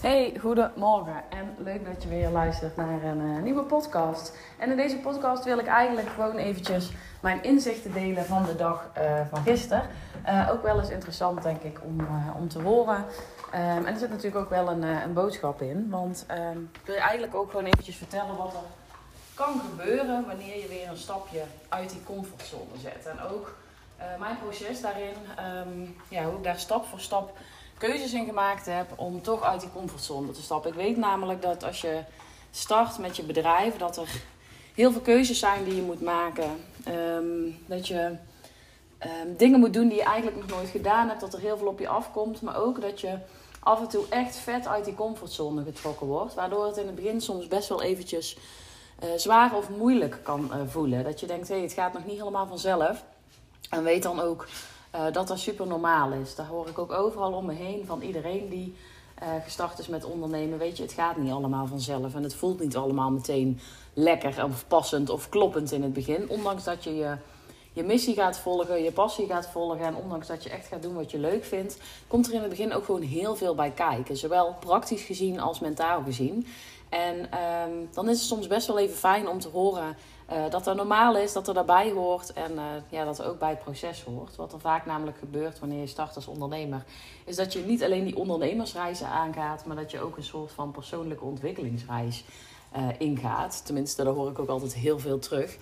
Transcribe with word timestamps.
Hey, 0.00 0.36
goedemorgen 0.40 1.22
en 1.30 1.54
leuk 1.58 1.86
dat 1.86 2.02
je 2.02 2.08
weer 2.08 2.28
luistert 2.28 2.76
naar 2.76 3.02
een 3.02 3.20
uh, 3.20 3.42
nieuwe 3.42 3.62
podcast. 3.62 4.36
En 4.58 4.70
in 4.70 4.76
deze 4.76 4.96
podcast 4.96 5.44
wil 5.44 5.58
ik 5.58 5.66
eigenlijk 5.66 6.08
gewoon 6.08 6.36
eventjes 6.36 6.90
mijn 7.22 7.42
inzichten 7.42 7.92
delen 7.92 8.24
van 8.24 8.44
de 8.44 8.56
dag 8.56 8.90
uh, 8.98 9.20
van 9.30 9.42
gisteren. 9.42 9.88
Uh, 10.26 10.48
ook 10.52 10.62
wel 10.62 10.78
eens 10.78 10.90
interessant 10.90 11.42
denk 11.42 11.62
ik 11.62 11.78
om, 11.84 12.06
om 12.36 12.48
te 12.48 12.62
horen. 12.62 12.96
Um, 12.96 13.04
en 13.54 13.86
er 13.86 13.98
zit 13.98 14.10
natuurlijk 14.10 14.44
ook 14.44 14.50
wel 14.50 14.68
een, 14.68 14.82
een 14.82 15.12
boodschap 15.12 15.62
in. 15.62 15.90
Want 15.90 16.26
ik 16.72 16.80
wil 16.84 16.94
je 16.94 17.00
eigenlijk 17.00 17.34
ook 17.34 17.50
gewoon 17.50 17.66
eventjes 17.66 17.96
vertellen 17.96 18.36
wat 18.36 18.52
er 18.52 18.60
kan 19.34 19.60
gebeuren 19.70 20.26
wanneer 20.26 20.60
je 20.60 20.68
weer 20.68 20.88
een 20.88 20.96
stapje 20.96 21.42
uit 21.68 21.90
die 21.90 22.02
comfortzone 22.04 22.78
zet. 22.78 23.06
En 23.06 23.20
ook 23.20 23.56
mijn 24.18 24.38
proces 24.38 24.80
daarin, 24.80 25.16
um, 25.68 25.96
ja, 26.08 26.24
hoe 26.24 26.36
ik 26.36 26.44
daar 26.44 26.58
stap 26.58 26.86
voor 26.86 27.00
stap 27.00 27.38
keuzes 27.80 28.12
in 28.12 28.26
gemaakt 28.26 28.66
heb 28.66 28.92
om 28.96 29.22
toch 29.22 29.42
uit 29.42 29.60
die 29.60 29.72
comfortzone 29.72 30.30
te 30.30 30.42
stappen. 30.42 30.70
Ik 30.70 30.76
weet 30.76 30.96
namelijk 30.96 31.42
dat 31.42 31.64
als 31.64 31.80
je 31.80 32.02
start 32.50 32.98
met 32.98 33.16
je 33.16 33.22
bedrijf, 33.22 33.76
dat 33.76 33.96
er 33.96 34.22
heel 34.74 34.92
veel 34.92 35.00
keuzes 35.00 35.38
zijn 35.38 35.64
die 35.64 35.76
je 35.76 35.82
moet 35.82 36.00
maken. 36.00 36.50
Um, 36.88 37.58
dat 37.66 37.88
je 37.88 38.16
um, 39.24 39.36
dingen 39.36 39.60
moet 39.60 39.72
doen 39.72 39.88
die 39.88 39.96
je 39.96 40.04
eigenlijk 40.04 40.36
nog 40.36 40.46
nooit 40.46 40.68
gedaan 40.68 41.08
hebt, 41.08 41.20
dat 41.20 41.34
er 41.34 41.40
heel 41.40 41.56
veel 41.56 41.66
op 41.66 41.78
je 41.78 41.88
afkomt. 41.88 42.42
Maar 42.42 42.56
ook 42.56 42.80
dat 42.80 43.00
je 43.00 43.18
af 43.60 43.80
en 43.80 43.88
toe 43.88 44.04
echt 44.08 44.36
vet 44.36 44.66
uit 44.66 44.84
die 44.84 44.94
comfortzone 44.94 45.64
getrokken 45.64 46.06
wordt. 46.06 46.34
Waardoor 46.34 46.66
het 46.66 46.76
in 46.76 46.86
het 46.86 46.94
begin 46.94 47.20
soms 47.20 47.48
best 47.48 47.68
wel 47.68 47.82
eventjes 47.82 48.36
uh, 49.04 49.08
zwaar 49.16 49.54
of 49.54 49.68
moeilijk 49.68 50.18
kan 50.22 50.50
uh, 50.52 50.60
voelen. 50.66 51.04
Dat 51.04 51.20
je 51.20 51.26
denkt, 51.26 51.48
hé, 51.48 51.54
hey, 51.54 51.62
het 51.62 51.72
gaat 51.72 51.92
nog 51.92 52.04
niet 52.04 52.18
helemaal 52.18 52.46
vanzelf. 52.46 53.04
En 53.70 53.82
weet 53.82 54.02
dan 54.02 54.20
ook 54.20 54.46
uh, 54.94 55.12
dat 55.12 55.28
dat 55.28 55.38
super 55.38 55.66
normaal 55.66 56.12
is. 56.12 56.34
Daar 56.34 56.46
hoor 56.46 56.68
ik 56.68 56.78
ook 56.78 56.92
overal 56.92 57.32
om 57.32 57.46
me 57.46 57.52
heen 57.52 57.86
van 57.86 58.02
iedereen 58.02 58.48
die 58.48 58.74
uh, 59.22 59.28
gestart 59.44 59.78
is 59.78 59.88
met 59.88 60.04
ondernemen. 60.04 60.58
Weet 60.58 60.76
je, 60.76 60.82
het 60.82 60.92
gaat 60.92 61.16
niet 61.16 61.32
allemaal 61.32 61.66
vanzelf 61.66 62.14
en 62.14 62.22
het 62.22 62.34
voelt 62.34 62.60
niet 62.60 62.76
allemaal 62.76 63.10
meteen 63.10 63.60
lekker 63.94 64.44
of 64.44 64.66
passend 64.66 65.10
of 65.10 65.28
kloppend 65.28 65.72
in 65.72 65.82
het 65.82 65.92
begin. 65.92 66.28
Ondanks 66.28 66.64
dat 66.64 66.84
je 66.84 66.94
je, 66.94 67.16
je 67.72 67.82
missie 67.82 68.14
gaat 68.14 68.38
volgen, 68.38 68.82
je 68.82 68.92
passie 68.92 69.26
gaat 69.26 69.48
volgen 69.48 69.86
en 69.86 69.96
ondanks 69.96 70.26
dat 70.26 70.42
je 70.42 70.50
echt 70.50 70.66
gaat 70.66 70.82
doen 70.82 70.94
wat 70.94 71.10
je 71.10 71.18
leuk 71.18 71.44
vindt, 71.44 71.78
komt 72.06 72.26
er 72.26 72.34
in 72.34 72.40
het 72.40 72.50
begin 72.50 72.72
ook 72.72 72.84
gewoon 72.84 73.02
heel 73.02 73.36
veel 73.36 73.54
bij 73.54 73.70
kijken. 73.70 74.16
Zowel 74.16 74.54
praktisch 74.60 75.02
gezien 75.02 75.40
als 75.40 75.60
mentaal 75.60 76.02
gezien. 76.02 76.46
En 76.88 77.16
um, 77.18 77.88
dan 77.92 78.08
is 78.08 78.18
het 78.18 78.28
soms 78.28 78.46
best 78.46 78.66
wel 78.66 78.78
even 78.78 78.96
fijn 78.96 79.28
om 79.28 79.40
te 79.40 79.48
horen 79.48 79.96
uh, 80.32 80.50
dat 80.50 80.64
dat 80.64 80.76
normaal 80.76 81.16
is, 81.16 81.32
dat 81.32 81.48
er 81.48 81.54
daarbij 81.54 81.90
hoort 81.90 82.32
en 82.32 82.52
uh, 82.52 82.62
ja, 82.88 83.04
dat 83.04 83.18
er 83.18 83.28
ook 83.28 83.38
bij 83.38 83.50
het 83.50 83.58
proces 83.58 84.02
hoort. 84.02 84.36
Wat 84.36 84.52
er 84.52 84.60
vaak 84.60 84.86
namelijk 84.86 85.18
gebeurt 85.18 85.58
wanneer 85.58 85.80
je 85.80 85.86
start 85.86 86.16
als 86.16 86.26
ondernemer, 86.26 86.84
is 87.24 87.36
dat 87.36 87.52
je 87.52 87.58
niet 87.58 87.84
alleen 87.84 88.04
die 88.04 88.16
ondernemersreizen 88.16 89.06
aangaat, 89.06 89.64
maar 89.64 89.76
dat 89.76 89.90
je 89.90 90.00
ook 90.00 90.16
een 90.16 90.22
soort 90.22 90.52
van 90.52 90.70
persoonlijke 90.70 91.24
ontwikkelingsreis 91.24 92.24
uh, 92.76 92.86
ingaat. 92.98 93.62
Tenminste, 93.64 94.04
daar 94.04 94.12
hoor 94.12 94.30
ik 94.30 94.38
ook 94.38 94.48
altijd 94.48 94.74
heel 94.74 94.98
veel 94.98 95.18
terug. 95.18 95.56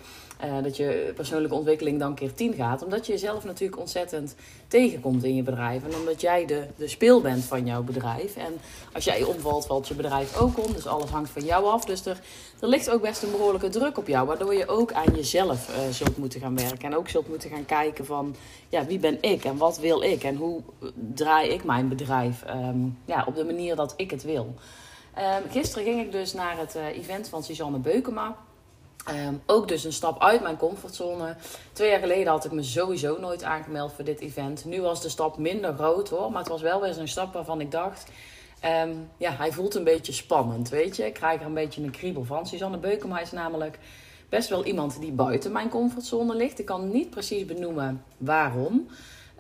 Uh, 0.45 0.63
dat 0.63 0.77
je 0.77 1.13
persoonlijke 1.15 1.55
ontwikkeling 1.55 1.99
dan 1.99 2.15
keer 2.15 2.35
10 2.35 2.55
gaat. 2.55 2.85
Omdat 2.85 3.07
je 3.07 3.13
jezelf 3.13 3.45
natuurlijk 3.45 3.81
ontzettend 3.81 4.35
tegenkomt 4.69 5.25
in 5.25 5.35
je 5.35 5.43
bedrijf. 5.43 5.85
En 5.85 5.95
omdat 5.95 6.21
jij 6.21 6.47
de, 6.47 6.67
de 6.77 6.89
speel 6.89 7.21
bent 7.21 7.45
van 7.45 7.67
jouw 7.67 7.83
bedrijf. 7.83 8.37
En 8.37 8.53
als 8.93 9.05
jij 9.05 9.23
omvalt, 9.23 9.67
valt 9.67 9.89
je 9.89 9.95
bedrijf 9.95 10.37
ook 10.37 10.67
om. 10.67 10.73
Dus 10.73 10.87
alles 10.87 11.11
hangt 11.11 11.31
van 11.31 11.45
jou 11.45 11.65
af. 11.65 11.85
Dus 11.85 12.07
er, 12.07 12.21
er 12.61 12.69
ligt 12.69 12.91
ook 12.91 13.03
best 13.03 13.23
een 13.23 13.31
behoorlijke 13.31 13.69
druk 13.69 13.99
op 13.99 14.07
jou. 14.07 14.27
Waardoor 14.27 14.55
je 14.55 14.69
ook 14.69 14.93
aan 14.93 15.15
jezelf 15.15 15.69
uh, 15.69 15.93
zult 15.93 16.17
moeten 16.17 16.41
gaan 16.41 16.57
werken. 16.57 16.91
En 16.91 16.97
ook 16.97 17.09
zult 17.09 17.29
moeten 17.29 17.51
gaan 17.51 17.67
kijken 17.67 18.07
van... 18.07 18.37
Ja, 18.69 18.87
wie 18.87 18.99
ben 18.99 19.19
ik? 19.21 19.45
En 19.45 19.57
wat 19.57 19.79
wil 19.79 20.03
ik? 20.03 20.25
En 20.25 20.37
hoe 20.37 20.61
draai 21.15 21.49
ik 21.49 21.65
mijn 21.65 21.89
bedrijf 21.89 22.45
um, 22.49 22.99
ja, 23.05 23.25
op 23.27 23.35
de 23.35 23.45
manier 23.45 23.77
dat 23.77 23.95
ik 23.97 24.11
het 24.11 24.23
wil? 24.23 24.55
Um, 25.19 25.51
gisteren 25.51 25.85
ging 25.85 26.01
ik 26.01 26.13
dus 26.13 26.33
naar 26.33 26.59
het 26.59 26.77
uh, 26.77 26.87
event 26.87 27.29
van 27.29 27.43
Suzanne 27.43 27.79
Beukema. 27.79 28.37
Um, 29.27 29.43
ook 29.47 29.69
dus 29.69 29.85
een 29.85 29.93
stap 29.93 30.23
uit 30.23 30.43
mijn 30.43 30.57
comfortzone. 30.57 31.37
Twee 31.73 31.91
jaar 31.91 32.01
geleden 32.01 32.33
had 32.33 32.45
ik 32.45 32.53
me 32.53 32.63
sowieso 32.63 33.19
nooit 33.21 33.43
aangemeld 33.43 33.93
voor 33.93 34.05
dit 34.05 34.21
event. 34.21 34.65
Nu 34.65 34.81
was 34.81 35.03
de 35.03 35.09
stap 35.09 35.39
minder 35.39 35.75
groot 35.75 36.09
hoor. 36.09 36.31
Maar 36.31 36.41
het 36.41 36.51
was 36.51 36.63
wel 36.63 36.81
weer 36.81 36.93
zo'n 36.93 37.09
stap 37.09 37.33
waarvan 37.33 37.61
ik 37.61 37.71
dacht... 37.71 38.11
Um, 38.85 39.11
ja, 39.17 39.31
hij 39.31 39.53
voelt 39.53 39.75
een 39.75 39.85
beetje 39.85 40.13
spannend, 40.13 40.69
weet 40.69 40.97
je. 40.97 41.07
Ik 41.07 41.15
krijg 41.15 41.41
er 41.41 41.47
een 41.47 41.55
beetje 41.55 41.83
een 41.83 41.91
kriebel 41.91 42.25
van. 42.25 42.47
Suzanne 42.47 42.79
Beukema 42.79 43.21
is 43.21 43.33
namelijk 43.33 43.79
best 44.29 44.49
wel 44.49 44.65
iemand 44.65 45.01
die 45.01 45.13
buiten 45.13 45.53
mijn 45.53 45.69
comfortzone 45.69 46.35
ligt. 46.35 46.59
Ik 46.59 46.65
kan 46.65 46.91
niet 46.91 47.11
precies 47.11 47.45
benoemen 47.45 48.05
waarom. 48.17 48.89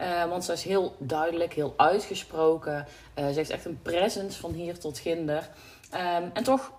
Uh, 0.00 0.28
want 0.28 0.44
ze 0.44 0.52
is 0.52 0.62
heel 0.62 0.96
duidelijk, 0.98 1.52
heel 1.52 1.74
uitgesproken. 1.76 2.86
Uh, 3.18 3.28
ze 3.28 3.34
heeft 3.34 3.50
echt 3.50 3.64
een 3.64 3.82
presence 3.82 4.40
van 4.40 4.52
hier 4.52 4.78
tot 4.78 4.98
ginder. 4.98 5.48
Um, 5.94 6.30
en 6.32 6.42
toch 6.42 6.72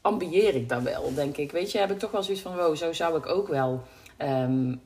ambieer 0.00 0.54
ik 0.54 0.68
daar 0.68 0.82
wel, 0.82 1.14
denk 1.14 1.36
ik. 1.36 1.52
Weet 1.52 1.72
je, 1.72 1.78
heb 1.78 1.90
ik 1.90 1.98
toch 1.98 2.10
wel 2.10 2.22
zoiets 2.22 2.42
van: 2.42 2.56
wow, 2.56 2.76
zo 2.76 2.92
zou 2.92 3.18
ik 3.18 3.26
ook 3.26 3.48
wel 3.48 3.82
um, 4.18 4.82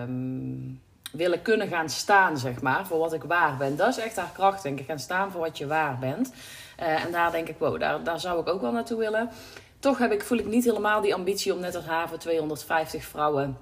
um, 0.00 0.80
willen 1.12 1.42
kunnen 1.42 1.68
gaan 1.68 1.88
staan, 1.88 2.38
zeg 2.38 2.60
maar, 2.60 2.86
voor 2.86 2.98
wat 2.98 3.12
ik 3.12 3.22
waar 3.22 3.56
ben. 3.56 3.76
Dat 3.76 3.88
is 3.88 3.98
echt 3.98 4.16
haar 4.16 4.32
kracht, 4.32 4.62
denk 4.62 4.80
ik. 4.80 4.86
Gaan 4.86 4.98
staan 4.98 5.30
voor 5.30 5.40
wat 5.40 5.58
je 5.58 5.66
waar 5.66 5.98
bent. 5.98 6.32
Uh, 6.80 7.04
en 7.04 7.12
daar 7.12 7.30
denk 7.30 7.48
ik: 7.48 7.58
wow, 7.58 7.80
daar, 7.80 8.02
daar 8.02 8.20
zou 8.20 8.40
ik 8.40 8.48
ook 8.48 8.60
wel 8.60 8.72
naartoe 8.72 8.98
willen. 8.98 9.30
Toch 9.78 9.98
heb 9.98 10.12
ik, 10.12 10.22
voel 10.22 10.38
ik 10.38 10.46
niet 10.46 10.64
helemaal 10.64 11.00
die 11.00 11.14
ambitie 11.14 11.54
om 11.54 11.60
net 11.60 11.74
als 11.74 11.84
haven 11.84 12.18
250 12.18 13.04
vrouwen 13.04 13.58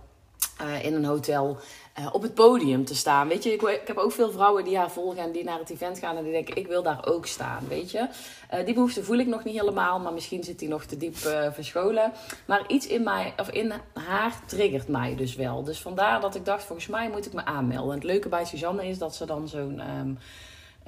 in 0.83 0.95
een 0.95 1.05
hotel 1.05 1.59
uh, 1.99 2.07
op 2.12 2.23
het 2.23 2.34
podium 2.34 2.84
te 2.84 2.95
staan. 2.95 3.29
Weet 3.29 3.43
je, 3.43 3.53
ik, 3.53 3.62
ik, 3.62 3.87
heb 3.87 3.97
ook 3.97 4.12
veel 4.12 4.31
vrouwen 4.31 4.65
die 4.65 4.77
haar 4.77 4.91
volgen 4.91 5.23
en 5.23 5.33
die 5.33 5.45
naar 5.45 5.59
het 5.59 5.71
event 5.71 5.99
gaan 5.99 6.17
en 6.17 6.23
die 6.23 6.33
denken: 6.33 6.57
ik 6.57 6.67
wil 6.67 6.83
daar 6.83 7.07
ook 7.07 7.27
staan. 7.27 7.69
Weet 7.69 7.91
je, 7.91 8.09
uh, 8.55 8.65
die 8.65 8.75
behoefte 8.75 9.05
voel 9.05 9.19
ik 9.19 9.27
nog 9.27 9.45
niet 9.45 9.59
helemaal, 9.59 10.01
maar 10.01 10.12
misschien 10.12 10.45
zit 10.45 10.59
die 10.59 10.69
nog 10.69 10.84
te 10.84 10.97
diep 10.97 11.17
verscholen. 11.53 12.12
Maar 12.47 12.65
iets 12.67 12.87
in 12.87 13.03
mij, 13.03 13.34
of 13.37 13.51
in 13.51 13.73
haar, 13.93 14.41
triggert 14.47 14.89
mij 14.89 15.15
dus 15.15 15.34
wel. 15.34 15.65
Dus 15.65 15.81
vandaar 15.81 16.21
dat 16.21 16.34
ik 16.34 16.45
dacht: 16.45 16.65
volgens 16.65 16.89
mij 16.89 17.11
moet 17.11 17.27
ik 17.27 17.33
me 17.33 17.45
aanmelden. 17.45 17.91
En 17.91 17.99
het 17.99 18.07
leuke 18.07 18.28
bij 18.28 18.45
Suzanne 18.45 18.89
is 18.89 18.99
dat 18.99 19.15
ze 19.15 19.27
dan 19.27 19.49
zo'n. 19.49 19.81
Um, 20.01 20.19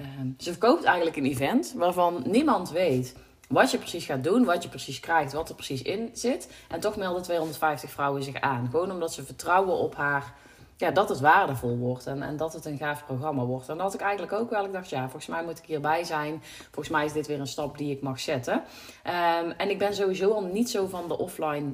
um, 0.01 0.35
ze 0.39 0.51
verkoopt 0.51 0.85
eigenlijk 0.85 1.17
een 1.17 1.27
event 1.27 1.73
waarvan 1.77 2.23
niemand 2.27 2.71
weet 2.71 3.15
wat 3.49 3.71
je 3.71 3.79
precies 3.79 4.05
gaat 4.05 4.25
doen, 4.25 4.45
wat 4.45 4.63
je 4.63 4.69
precies 4.69 5.01
krijgt, 5.01 5.33
wat 5.33 5.49
er 5.49 5.55
precies 5.55 5.83
in 5.83 6.11
zit. 6.13 6.49
En 6.69 6.81
toch 6.81 6.97
melden 6.97 7.23
250 7.23 7.91
vrouwen 7.91 8.23
zich 8.23 8.41
aan. 8.41 8.69
Gewoon 8.71 8.91
omdat 8.91 9.13
ze 9.13 9.25
vertrouwen 9.25 9.75
op 9.75 9.95
haar, 9.95 10.35
ja, 10.79 10.91
dat 10.91 11.09
het 11.09 11.21
waardevol 11.21 11.77
wordt 11.77 12.07
en, 12.07 12.23
en 12.23 12.37
dat 12.37 12.53
het 12.53 12.65
een 12.65 12.77
gaaf 12.77 13.05
programma 13.05 13.45
wordt. 13.45 13.69
En 13.69 13.75
dat 13.75 13.85
had 13.85 13.95
ik 13.95 14.01
eigenlijk 14.01 14.33
ook 14.33 14.51
wel. 14.51 14.65
Ik 14.65 14.73
dacht, 14.73 14.91
ja, 14.91 15.03
volgens 15.03 15.27
mij 15.27 15.45
moet 15.45 15.59
ik 15.59 15.65
hierbij 15.65 16.05
zijn. 16.05 16.43
Volgens 16.71 16.89
mij 16.89 17.05
is 17.05 17.13
dit 17.13 17.27
weer 17.27 17.41
een 17.41 17.47
stap 17.47 17.79
die 17.79 17.91
ik 17.91 18.03
mag 18.03 18.21
zetten. 18.21 18.55
Um, 18.55 19.51
en 19.51 19.71
ik 19.71 19.79
ben 19.79 19.95
sowieso 19.95 20.31
al 20.31 20.43
niet 20.43 20.71
zo 20.71 20.87
van 20.87 21.09
de 21.09 21.19
offline 21.19 21.73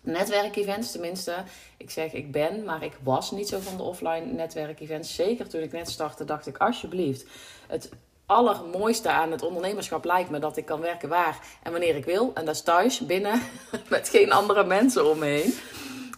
netwerkevents, 0.00 0.92
tenminste. 0.92 1.34
Ik 1.76 1.90
zeg 1.90 2.12
ik 2.12 2.32
ben, 2.32 2.64
maar 2.64 2.82
ik 2.82 2.98
was 3.02 3.30
niet 3.30 3.48
zo 3.48 3.58
van 3.58 3.76
de 3.76 3.82
offline 3.82 4.26
netwerkevents. 4.26 5.14
Zeker 5.14 5.48
toen 5.48 5.62
ik 5.62 5.72
net 5.72 5.90
startte, 5.90 6.24
dacht 6.24 6.46
ik 6.46 6.56
alsjeblieft. 6.56 7.26
Het 7.66 7.90
allermooiste 8.26 9.08
aan 9.08 9.30
het 9.30 9.42
ondernemerschap 9.42 10.04
lijkt 10.04 10.30
me 10.30 10.38
dat 10.38 10.56
ik 10.56 10.64
kan 10.64 10.80
werken 10.80 11.08
waar 11.08 11.38
en 11.62 11.72
wanneer 11.72 11.96
ik 11.96 12.04
wil. 12.04 12.30
En 12.34 12.44
dat 12.44 12.54
is 12.54 12.62
thuis, 12.62 13.00
binnen, 13.00 13.42
met 13.88 14.08
geen 14.08 14.32
andere 14.32 14.64
mensen 14.64 15.10
om 15.10 15.18
me 15.18 15.26
heen. 15.26 15.54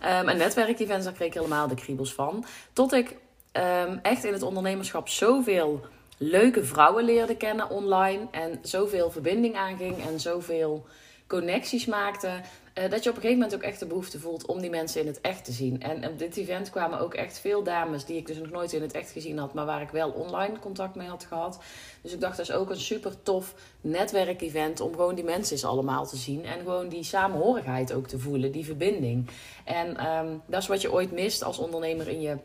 Um, 0.03 0.28
en 0.28 0.37
netwerkevents, 0.37 1.05
daar 1.05 1.15
kreeg 1.15 1.28
ik 1.28 1.34
helemaal 1.34 1.69
de 1.69 1.75
kriebels 1.75 2.15
van. 2.15 2.44
Tot 2.72 2.93
ik 2.93 3.16
um, 3.53 3.99
echt 4.03 4.25
in 4.25 4.33
het 4.33 4.43
ondernemerschap 4.43 5.09
zoveel 5.09 5.81
leuke 6.16 6.65
vrouwen 6.65 7.05
leerde 7.05 7.37
kennen 7.37 7.71
online. 7.71 8.27
En 8.31 8.59
zoveel 8.62 9.11
verbinding 9.11 9.56
aanging 9.56 10.06
en 10.06 10.21
zoveel 10.21 10.87
connecties 11.27 11.87
maakte. 11.87 12.41
Uh, 12.75 12.91
dat 12.91 13.03
je 13.03 13.10
op 13.10 13.16
een 13.16 13.22
gegeven 13.22 13.42
moment 13.42 13.54
ook 13.54 13.62
echt 13.62 13.78
de 13.78 13.86
behoefte 13.86 14.19
voelt 14.19 14.47
om 14.47 14.60
die 14.60 14.70
mensen 14.70 15.00
in 15.00 15.06
het 15.06 15.20
echt 15.20 15.44
te 15.44 15.52
zien. 15.52 15.82
En 15.82 16.08
op 16.08 16.19
dit 16.19 16.37
event 16.37 16.70
kwamen 16.70 17.00
ook 17.00 17.14
echt 17.14 17.38
veel 17.38 17.62
dames 17.62 18.05
die 18.05 18.17
ik 18.17 18.26
dus 18.26 18.37
nog 18.37 18.50
nooit 18.50 18.72
in 18.72 18.82
het 18.82 18.93
echt 18.93 19.11
gezien 19.11 19.38
had, 19.38 19.55
maar 19.55 19.67
waar 19.67 19.81
ik 19.82 19.90
wel 19.90 20.11
online 20.11 20.58
contact 20.58 20.94
mee 20.94 21.08
had 21.08 21.25
gehad. 21.25 21.61
Dus 22.02 22.12
ik 22.12 22.20
dacht, 22.20 22.37
dat 22.37 22.49
is 22.49 22.55
ook 22.55 22.70
een 22.70 22.81
super 22.81 23.22
tof 23.22 23.55
netwerkevent 23.81 24.81
om 24.81 24.94
gewoon 24.94 25.14
die 25.14 25.25
mensen 25.25 25.52
eens 25.52 25.64
allemaal 25.64 26.06
te 26.06 26.17
zien. 26.17 26.44
En 26.44 26.58
gewoon 26.58 26.88
die 26.88 27.05
samenhorigheid 27.05 27.93
ook 27.93 28.06
te 28.06 28.19
voelen, 28.19 28.52
die 28.52 28.64
verbinding. 28.64 29.31
En 29.64 30.06
um, 30.06 30.43
dat 30.46 30.62
is 30.62 30.69
wat 30.69 30.81
je 30.81 30.93
ooit 30.93 31.12
mist 31.12 31.43
als 31.43 31.58
ondernemer 31.58 32.08
in 32.08 32.20
je 32.20 32.37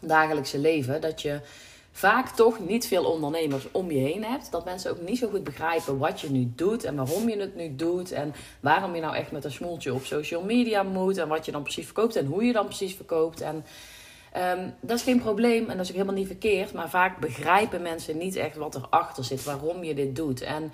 dagelijkse 0.00 0.58
leven. 0.58 1.00
Dat 1.00 1.22
je 1.22 1.40
vaak 1.96 2.28
toch 2.28 2.58
niet 2.60 2.86
veel 2.86 3.04
ondernemers 3.04 3.70
om 3.70 3.90
je 3.90 3.98
heen 3.98 4.24
hebt. 4.24 4.50
Dat 4.50 4.64
mensen 4.64 4.90
ook 4.90 5.00
niet 5.00 5.18
zo 5.18 5.28
goed 5.28 5.44
begrijpen 5.44 5.98
wat 5.98 6.20
je 6.20 6.30
nu 6.30 6.52
doet 6.54 6.84
en 6.84 6.96
waarom 6.96 7.28
je 7.28 7.36
het 7.36 7.56
nu 7.56 7.76
doet. 7.76 8.12
En 8.12 8.34
waarom 8.60 8.94
je 8.94 9.00
nou 9.00 9.14
echt 9.14 9.32
met 9.32 9.44
een 9.44 9.52
smoeltje 9.52 9.94
op 9.94 10.04
social 10.04 10.42
media 10.42 10.82
moet. 10.82 11.18
En 11.18 11.28
wat 11.28 11.44
je 11.44 11.52
dan 11.52 11.62
precies 11.62 11.84
verkoopt 11.84 12.16
en 12.16 12.26
hoe 12.26 12.44
je 12.44 12.52
dan 12.52 12.66
precies 12.66 12.94
verkoopt. 12.94 13.40
En 13.40 13.64
um, 14.36 14.74
dat 14.80 14.96
is 14.96 15.02
geen 15.02 15.20
probleem 15.20 15.70
en 15.70 15.76
dat 15.76 15.84
is 15.84 15.88
ook 15.88 15.96
helemaal 15.96 16.18
niet 16.18 16.26
verkeerd. 16.26 16.72
Maar 16.72 16.90
vaak 16.90 17.18
begrijpen 17.18 17.82
mensen 17.82 18.18
niet 18.18 18.36
echt 18.36 18.56
wat 18.56 18.74
erachter 18.74 19.24
zit, 19.24 19.44
waarom 19.44 19.84
je 19.84 19.94
dit 19.94 20.16
doet. 20.16 20.40
En 20.40 20.72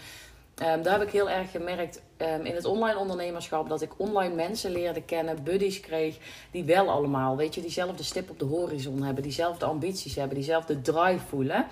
Um, 0.62 0.82
daar 0.82 0.98
heb 0.98 1.02
ik 1.02 1.12
heel 1.12 1.30
erg 1.30 1.50
gemerkt 1.50 2.02
um, 2.22 2.44
in 2.44 2.54
het 2.54 2.64
online 2.64 2.98
ondernemerschap 2.98 3.68
dat 3.68 3.82
ik 3.82 3.90
online 3.96 4.34
mensen 4.34 4.70
leerde 4.70 5.02
kennen, 5.02 5.42
buddies 5.42 5.80
kreeg, 5.80 6.16
die 6.50 6.64
wel 6.64 6.90
allemaal, 6.90 7.36
weet 7.36 7.54
je, 7.54 7.60
diezelfde 7.60 8.02
stip 8.02 8.30
op 8.30 8.38
de 8.38 8.44
horizon 8.44 9.02
hebben, 9.02 9.22
diezelfde 9.22 9.64
ambities 9.64 10.14
hebben, 10.14 10.34
diezelfde 10.36 10.80
drive 10.80 11.26
voelen. 11.28 11.66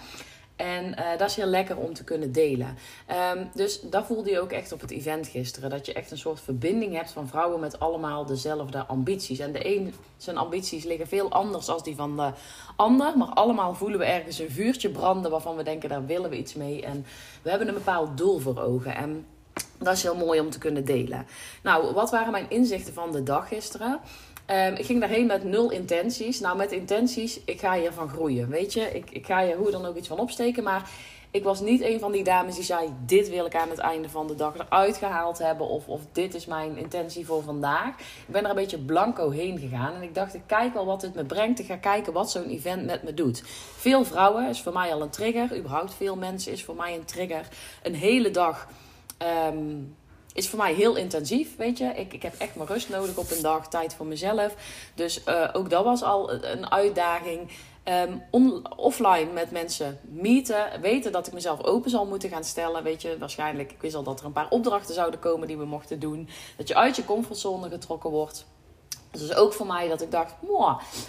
En 0.56 0.84
uh, 0.84 1.18
dat 1.18 1.28
is 1.28 1.36
heel 1.36 1.46
lekker 1.46 1.76
om 1.76 1.94
te 1.94 2.04
kunnen 2.04 2.32
delen. 2.32 2.76
Um, 3.34 3.50
dus 3.54 3.80
dat 3.80 4.06
voelde 4.06 4.30
je 4.30 4.40
ook 4.40 4.52
echt 4.52 4.72
op 4.72 4.80
het 4.80 4.90
event 4.90 5.26
gisteren. 5.26 5.70
Dat 5.70 5.86
je 5.86 5.92
echt 5.92 6.10
een 6.10 6.18
soort 6.18 6.40
verbinding 6.40 6.94
hebt 6.94 7.10
van 7.10 7.28
vrouwen 7.28 7.60
met 7.60 7.80
allemaal 7.80 8.26
dezelfde 8.26 8.86
ambities. 8.86 9.38
En 9.38 9.52
de 9.52 9.76
een 9.76 9.94
zijn 10.16 10.36
ambities 10.36 10.84
liggen 10.84 11.06
veel 11.06 11.30
anders 11.30 11.66
dan 11.66 11.80
die 11.82 11.96
van 11.96 12.16
de 12.16 12.30
ander. 12.76 13.18
Maar 13.18 13.28
allemaal 13.28 13.74
voelen 13.74 13.98
we 13.98 14.04
ergens 14.04 14.38
een 14.38 14.50
vuurtje 14.50 14.90
branden 14.90 15.30
waarvan 15.30 15.56
we 15.56 15.62
denken, 15.62 15.88
daar 15.88 16.06
willen 16.06 16.30
we 16.30 16.36
iets 16.36 16.54
mee. 16.54 16.82
En 16.82 17.06
we 17.42 17.50
hebben 17.50 17.68
een 17.68 17.74
bepaald 17.74 18.16
doel 18.16 18.38
voor 18.38 18.60
ogen. 18.60 18.94
En 18.94 19.26
dat 19.80 19.96
is 19.96 20.02
heel 20.02 20.16
mooi 20.16 20.40
om 20.40 20.50
te 20.50 20.58
kunnen 20.58 20.84
delen. 20.84 21.26
Nou, 21.62 21.94
wat 21.94 22.10
waren 22.10 22.32
mijn 22.32 22.50
inzichten 22.50 22.94
van 22.94 23.12
de 23.12 23.22
dag 23.22 23.48
gisteren? 23.48 24.00
Um, 24.46 24.74
ik 24.74 24.84
ging 24.84 25.00
daarheen 25.00 25.26
met 25.26 25.44
nul 25.44 25.70
intenties. 25.70 26.40
Nou, 26.40 26.56
met 26.56 26.72
intenties, 26.72 27.40
ik 27.44 27.60
ga 27.60 27.74
hiervan 27.74 28.08
groeien. 28.08 28.48
Weet 28.48 28.72
je, 28.72 28.80
ik, 28.80 29.10
ik 29.10 29.26
ga 29.26 29.44
hier 29.44 29.56
hoe 29.56 29.70
dan 29.70 29.86
ook 29.86 29.96
iets 29.96 30.08
van 30.08 30.18
opsteken. 30.18 30.62
Maar 30.62 30.90
ik 31.30 31.44
was 31.44 31.60
niet 31.60 31.82
een 31.82 32.00
van 32.00 32.12
die 32.12 32.24
dames 32.24 32.54
die 32.54 32.64
zei: 32.64 32.92
Dit 33.06 33.28
wil 33.28 33.46
ik 33.46 33.54
aan 33.54 33.70
het 33.70 33.78
einde 33.78 34.08
van 34.08 34.26
de 34.26 34.34
dag 34.34 34.54
eruit 34.54 34.96
gehaald 34.96 35.38
hebben. 35.38 35.68
Of, 35.68 35.88
of 35.88 36.00
dit 36.12 36.34
is 36.34 36.46
mijn 36.46 36.76
intentie 36.76 37.26
voor 37.26 37.42
vandaag. 37.42 37.88
Ik 37.98 38.26
ben 38.26 38.44
er 38.44 38.50
een 38.50 38.56
beetje 38.56 38.78
blanco 38.78 39.30
heen 39.30 39.58
gegaan. 39.58 39.94
En 39.94 40.02
ik 40.02 40.14
dacht: 40.14 40.34
Ik 40.34 40.42
kijk 40.46 40.74
wel 40.74 40.86
wat 40.86 41.02
het 41.02 41.14
me 41.14 41.24
brengt. 41.24 41.58
Ik 41.58 41.66
ga 41.66 41.76
kijken 41.76 42.12
wat 42.12 42.30
zo'n 42.30 42.48
event 42.48 42.84
met 42.84 43.02
me 43.02 43.14
doet. 43.14 43.42
Veel 43.76 44.04
vrouwen 44.04 44.48
is 44.48 44.60
voor 44.60 44.72
mij 44.72 44.94
al 44.94 45.02
een 45.02 45.10
trigger. 45.10 45.56
Überhaupt 45.56 45.94
veel 45.94 46.16
mensen 46.16 46.52
is 46.52 46.64
voor 46.64 46.76
mij 46.76 46.94
een 46.94 47.04
trigger. 47.04 47.48
Een 47.82 47.94
hele 47.94 48.30
dag. 48.30 48.68
Um, 49.22 49.96
is 50.32 50.48
voor 50.48 50.58
mij 50.58 50.74
heel 50.74 50.96
intensief, 50.96 51.56
weet 51.56 51.78
je. 51.78 51.84
Ik, 51.84 52.12
ik 52.12 52.22
heb 52.22 52.34
echt 52.38 52.54
mijn 52.54 52.68
rust 52.68 52.88
nodig 52.88 53.16
op 53.16 53.30
een 53.30 53.42
dag, 53.42 53.68
tijd 53.68 53.94
voor 53.94 54.06
mezelf. 54.06 54.54
Dus 54.94 55.22
uh, 55.28 55.48
ook 55.52 55.70
dat 55.70 55.84
was 55.84 56.02
al 56.02 56.32
een 56.32 56.70
uitdaging. 56.70 57.50
On, 58.30 58.76
offline 58.76 59.32
met 59.32 59.50
mensen 59.50 59.98
meeten, 60.02 60.80
weten 60.80 61.12
dat 61.12 61.26
ik 61.26 61.32
mezelf 61.32 61.62
open 61.62 61.90
zal 61.90 62.06
moeten 62.06 62.28
gaan 62.28 62.44
stellen. 62.44 62.82
Weet 62.82 63.02
je, 63.02 63.18
waarschijnlijk, 63.18 63.72
ik 63.72 63.80
wist 63.80 63.94
al 63.94 64.02
dat 64.02 64.20
er 64.20 64.26
een 64.26 64.32
paar 64.32 64.50
opdrachten 64.50 64.94
zouden 64.94 65.20
komen 65.20 65.48
die 65.48 65.58
we 65.58 65.64
mochten 65.64 66.00
doen. 66.00 66.28
Dat 66.56 66.68
je 66.68 66.74
uit 66.74 66.96
je 66.96 67.04
comfortzone 67.04 67.68
getrokken 67.68 68.10
wordt. 68.10 68.46
Dus 69.10 69.34
ook 69.34 69.52
voor 69.52 69.66
mij 69.66 69.88
dat 69.88 70.02
ik 70.02 70.10
dacht, 70.10 70.34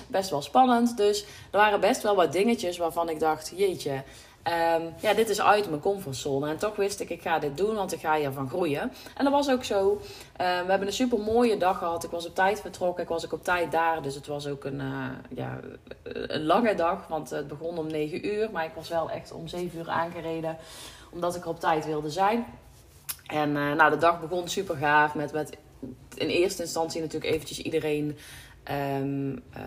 best 0.08 0.30
wel 0.30 0.42
spannend. 0.42 0.98
Dus 0.98 1.22
er 1.52 1.60
waren 1.60 1.80
best 1.80 2.02
wel 2.02 2.16
wat 2.16 2.32
dingetjes 2.32 2.78
waarvan 2.78 3.10
ik 3.10 3.20
dacht, 3.20 3.52
jeetje, 3.56 4.04
Um, 4.48 4.94
ja, 5.00 5.14
dit 5.14 5.30
is 5.30 5.42
uit 5.42 5.70
mijn 5.70 5.82
comfortzone. 5.82 6.50
En 6.50 6.58
toch 6.58 6.76
wist 6.76 7.00
ik, 7.00 7.10
ik 7.10 7.22
ga 7.22 7.40
dit 7.40 7.58
doen, 7.58 7.76
want 7.76 7.94
ik 7.94 8.00
ga 8.00 8.16
hiervan 8.16 8.50
groeien. 8.50 8.92
En 9.18 9.24
dat 9.24 9.34
was 9.34 9.50
ook 9.50 9.64
zo. 9.64 9.90
Um, 9.92 10.00
we 10.36 10.44
hebben 10.44 10.88
een 10.88 10.94
super 10.94 11.20
mooie 11.20 11.58
dag 11.58 11.78
gehad. 11.78 12.04
Ik 12.04 12.10
was 12.10 12.28
op 12.28 12.36
tijd 12.36 12.62
vertrokken. 12.62 13.04
Ik 13.04 13.10
was 13.10 13.26
ook 13.26 13.34
op 13.34 13.44
tijd 13.44 13.72
daar. 13.72 14.02
Dus 14.02 14.16
het 14.16 14.28
was 14.28 14.48
ook 14.48 14.64
een, 14.64 14.80
uh, 14.80 15.08
ja, 15.30 15.60
een 16.04 16.46
lange 16.46 16.76
dag. 16.76 17.08
Want 17.08 17.30
het 17.30 17.48
begon 17.48 17.78
om 17.78 17.88
9 17.88 18.28
uur. 18.28 18.50
Maar 18.52 18.66
ik 18.66 18.74
was 18.76 18.90
wel 18.90 19.10
echt 19.10 19.32
om 19.32 19.48
7 19.48 19.80
uur 19.80 19.90
aangereden. 19.90 20.58
Omdat 21.12 21.36
ik 21.36 21.44
er 21.44 21.50
op 21.50 21.60
tijd 21.60 21.86
wilde 21.86 22.10
zijn. 22.10 22.46
En 23.26 23.50
uh, 23.50 23.74
nou, 23.74 23.90
de 23.92 23.98
dag 23.98 24.22
begon 24.22 24.48
super 24.48 24.76
gaaf. 24.76 25.16
Met, 25.16 25.34
met 25.34 25.58
in 26.16 26.28
eerste 26.28 26.62
instantie 26.62 27.02
natuurlijk 27.02 27.34
eventjes 27.34 27.62
iedereen 27.62 28.18
um, 28.70 29.32
uh, 29.32 29.62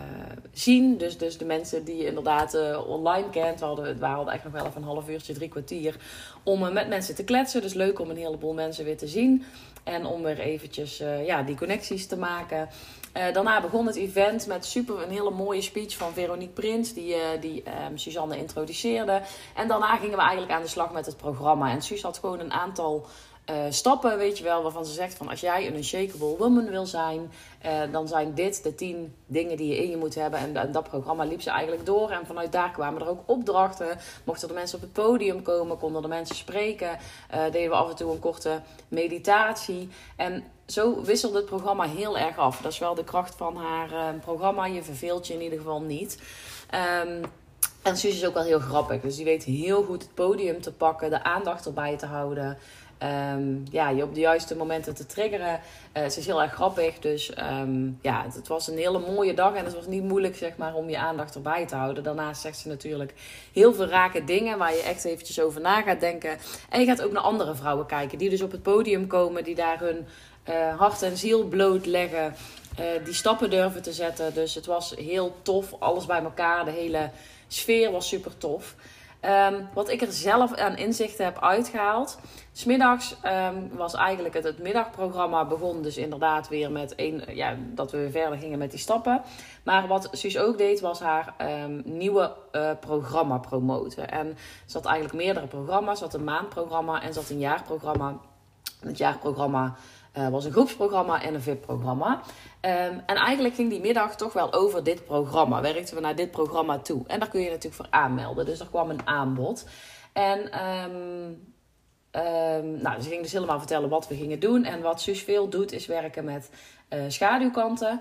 zien. 0.52 0.96
Dus, 0.96 1.19
dus 1.19 1.38
de 1.38 1.44
mensen 1.44 1.85
die 1.85 1.96
je 1.96 2.06
inderdaad 2.06 2.55
uh, 2.55 2.88
online 2.88 3.31
kent. 3.31 3.61
We 3.61 3.67
hadden, 3.67 3.99
we 3.99 4.06
hadden 4.06 4.35
echt 4.35 4.44
nog 4.44 4.52
wel 4.52 4.67
even 4.67 4.82
een 4.82 4.88
half 4.88 5.08
uurtje, 5.08 5.35
drie 5.35 5.49
kwartier. 5.49 5.96
Om 6.43 6.62
uh, 6.62 6.73
met 6.73 6.88
mensen 6.88 7.14
te 7.14 7.25
kletsen. 7.25 7.62
Dus 7.62 7.75
leuk 7.75 8.00
om 8.00 8.11
een 8.11 8.17
heleboel 8.17 8.52
mensen 8.52 8.85
weer 8.85 8.96
te 8.96 9.06
zien. 9.06 9.44
En 9.85 10.06
om 10.06 10.23
weer 10.23 10.38
eventjes 10.38 11.02
ja, 11.26 11.43
die 11.43 11.56
connecties 11.56 12.06
te 12.06 12.17
maken. 12.17 12.69
daarna 13.12 13.61
begon 13.61 13.87
het 13.87 13.96
event 13.96 14.46
met 14.46 14.64
super 14.64 15.02
een 15.02 15.11
hele 15.11 15.31
mooie 15.31 15.61
speech 15.61 15.96
van 15.96 16.12
Veronique 16.12 16.52
Prins. 16.52 16.94
Die, 16.94 17.17
die 17.41 17.62
um, 17.91 17.99
Suzanne 17.99 18.38
introduceerde. 18.38 19.20
En 19.55 19.69
daarna 19.69 19.96
gingen 19.96 20.17
we 20.17 20.23
eigenlijk 20.23 20.52
aan 20.52 20.62
de 20.62 20.69
slag 20.69 20.93
met 20.93 21.06
het 21.06 21.17
programma. 21.17 21.70
En 21.70 21.82
Suus 21.82 22.02
had 22.02 22.19
gewoon 22.19 22.41
een 22.41 22.52
aantal 22.52 23.06
uh, 23.50 23.56
stappen, 23.69 24.19
weet 24.19 24.38
je 24.38 24.44
wel, 24.44 24.62
waarvan 24.62 24.87
ze 24.87 24.93
zegt 24.93 25.14
van 25.14 25.29
als 25.29 25.41
jij 25.41 25.67
een 25.67 25.75
unshakable 25.75 26.37
woman 26.37 26.70
wil 26.70 26.87
zijn, 26.87 27.32
uh, 27.67 27.93
dan 27.93 28.08
zijn 28.08 28.35
dit 28.35 28.62
de 28.62 28.75
tien 28.75 29.14
dingen 29.26 29.56
die 29.56 29.69
je 29.69 29.82
in 29.82 29.91
je 29.91 29.96
moet 29.96 30.14
hebben. 30.14 30.56
En, 30.56 30.73
dat 30.73 30.88
programma 30.88 31.25
liep 31.25 31.43
ze 31.43 31.50
eigenlijk 31.50 31.87
door. 31.87 32.11
En 32.11 32.26
vanuit 32.26 32.52
daar 32.52 32.70
kwamen 32.70 33.00
er 33.00 33.08
ook 33.08 33.23
opdrachten. 33.26 33.99
Mochten 34.25 34.49
er 34.49 34.55
mensen 34.55 34.76
op 34.76 34.82
het 34.82 34.93
podium 34.93 35.43
komen, 35.43 35.79
konden 35.79 36.02
er 36.02 36.08
mensen 36.08 36.37
spreken. 36.37 36.99
Uh, 37.35 37.44
deden 37.52 37.70
we 37.70 37.76
af 37.76 37.91
en 37.91 37.96
toe 37.96 38.12
een 38.12 38.19
korte 38.19 38.61
meditatie. 38.88 39.88
En 40.17 40.44
zo 40.67 41.02
wisselde 41.02 41.37
het 41.37 41.46
programma 41.46 41.88
heel 41.88 42.19
erg 42.19 42.38
af. 42.38 42.61
Dat 42.61 42.73
is 42.73 42.79
wel 42.79 42.94
de 42.94 43.05
kracht 43.05 43.35
van 43.35 43.56
haar 43.56 44.14
programma. 44.14 44.67
Je 44.67 44.82
verveelt 44.82 45.26
je 45.26 45.35
in 45.35 45.43
ieder 45.43 45.58
geval 45.58 45.81
niet. 45.81 46.19
Um, 47.06 47.25
en 47.85 47.96
Suus 47.96 48.14
is 48.14 48.26
ook 48.26 48.35
wel 48.35 48.43
heel 48.43 48.58
grappig. 48.58 49.00
Dus 49.00 49.17
die 49.17 49.25
weet 49.25 49.44
heel 49.44 49.82
goed 49.82 50.02
het 50.02 50.14
podium 50.14 50.61
te 50.61 50.73
pakken, 50.73 51.11
de 51.11 51.23
aandacht 51.23 51.67
erbij 51.67 51.96
te 51.96 52.06
houden. 52.06 52.58
Um, 53.02 53.64
ja, 53.70 53.88
je 53.88 54.02
op 54.02 54.14
de 54.14 54.20
juiste 54.20 54.56
momenten 54.56 54.94
te 54.94 55.06
triggeren. 55.06 55.61
Uh, 55.96 56.08
ze 56.08 56.19
is 56.19 56.26
heel 56.26 56.43
erg 56.43 56.52
grappig. 56.52 56.99
Dus 56.99 57.32
um, 57.61 57.99
ja, 58.02 58.25
het, 58.35 58.49
was 58.49 58.69
een 58.69 58.76
hele 58.76 58.99
mooie 58.99 59.35
dag. 59.35 59.55
En 59.55 59.64
het 59.64 59.75
was 59.75 59.87
niet 59.87 60.02
moeilijk 60.02 60.37
zeg 60.37 60.56
maar, 60.56 60.75
om 60.75 60.88
je 60.88 60.99
aandacht 60.99 61.35
erbij 61.35 61.67
te 61.67 61.75
houden. 61.75 62.02
Daarnaast 62.02 62.41
zegt 62.41 62.58
ze 62.58 62.69
natuurlijk 62.69 63.14
heel 63.52 63.75
veel 63.75 63.87
rake 63.87 64.25
dingen 64.25 64.58
waar 64.58 64.75
je 64.75 64.82
echt 64.82 65.05
eventjes 65.05 65.41
over 65.41 65.61
na 65.61 65.82
gaat 65.82 66.00
denken. 66.00 66.38
En 66.70 66.81
je 66.81 66.87
gaat 66.87 67.02
ook 67.02 67.12
naar 67.12 67.23
andere 67.23 67.55
vrouwen 67.55 67.87
kijken. 67.87 68.19
Die 68.19 68.31
dus 68.31 68.43
op 68.43 68.52
het 68.52 68.62
podium 68.62 69.06
komen. 69.06 69.44
Die 69.44 69.55
daar 69.55 69.81
hun 69.81 70.06
uh, 70.49 70.79
hart 70.79 71.02
en 71.02 71.17
ziel 71.17 71.44
blootleggen. 71.44 72.35
Uh, 72.81 73.05
die 73.05 73.14
stappen 73.14 73.50
durven 73.50 73.82
te 73.82 73.93
zetten. 73.93 74.35
Dus 74.35 74.55
het 74.55 74.67
was 74.67 74.94
heel 74.96 75.35
tof. 75.43 75.75
Alles 75.79 76.06
bij 76.06 76.23
elkaar. 76.23 76.64
De 76.64 76.70
hele 76.70 77.11
sfeer 77.49 77.91
was 77.91 78.08
super 78.08 78.38
tof. 78.38 78.75
Um, 79.50 79.69
wat 79.75 79.88
ik 79.88 80.02
er 80.02 80.12
zelf 80.12 80.55
aan 80.55 80.76
inzichten 80.76 81.25
heb 81.25 81.43
uitgehaald. 81.43 82.19
Smiddags 82.56 83.17
um, 83.25 83.71
was 83.77 83.95
eigenlijk 83.95 84.35
het, 84.35 84.45
het, 84.45 84.59
middagprogramma 84.59 85.45
begon 85.45 85.83
dus 85.83 85.97
inderdaad 85.97 86.49
weer 86.49 86.71
met 86.71 86.93
een, 86.97 87.23
ja, 87.29 87.56
dat 87.75 87.91
we 87.91 87.99
weer 87.99 88.11
verder 88.11 88.39
gingen 88.39 88.59
met 88.59 88.71
die 88.71 88.81
stappen. 88.81 89.23
Maar 89.62 89.87
wat 89.87 90.09
Suus 90.12 90.39
ook 90.39 90.59
deed 90.59 90.81
was 90.81 91.01
haar 91.01 91.35
um, 91.65 91.83
nieuwe 91.85 92.35
uh, 92.53 92.71
programma 92.81 93.39
promoten. 93.39 94.11
En 94.11 94.37
ze 94.67 94.77
had 94.77 94.87
eigenlijk 94.87 95.25
meerdere 95.25 95.47
programma's. 95.47 96.01
Had 96.01 96.15
een 96.15 96.25
maandprogramma 96.25 97.03
en 97.03 97.15
had 97.15 97.31
een 97.31 97.39
jaarprogramma. 97.39 98.17
Het 98.81 98.99
jaarprogramma 98.99 99.75
uh, 100.19 100.29
was 100.29 100.45
een 100.45 100.53
groepsprogramma 100.53 101.23
en 101.23 101.35
een 101.35 101.43
VIP-programma. 101.43 102.21
Um, 102.61 103.03
en 103.06 103.17
eigenlijk 103.17 103.55
ging 103.55 103.71
die 103.71 103.81
middag 103.81 104.17
toch 104.17 104.33
wel 104.33 104.53
over 104.53 104.85
dit 104.85 105.05
programma. 105.05 105.61
Werkten 105.61 105.94
we 105.94 106.01
naar 106.01 106.17
dit 106.17 106.31
programma 106.31 106.79
toe. 106.79 107.03
En 107.06 107.19
daar 107.19 107.29
kun 107.29 107.41
je 107.41 107.51
natuurlijk 107.51 107.75
voor 107.75 107.91
aanmelden. 107.91 108.44
Dus 108.44 108.61
er 108.61 108.69
kwam 108.69 108.91
een 108.91 109.06
aanbod. 109.06 109.69
En 110.13 110.51
um, 112.17 112.83
nou, 112.83 113.01
ze 113.01 113.09
ging 113.09 113.23
dus 113.23 113.33
helemaal 113.33 113.59
vertellen 113.59 113.89
wat 113.89 114.09
we 114.09 114.15
gingen 114.15 114.41
doen. 114.41 114.65
En 114.65 114.81
wat 114.81 115.01
Suus 115.01 115.23
veel 115.23 115.49
doet, 115.49 115.73
is 115.73 115.87
werken 115.87 116.25
met 116.25 116.51
uh, 116.91 117.01
schaduwkanten. 117.09 118.01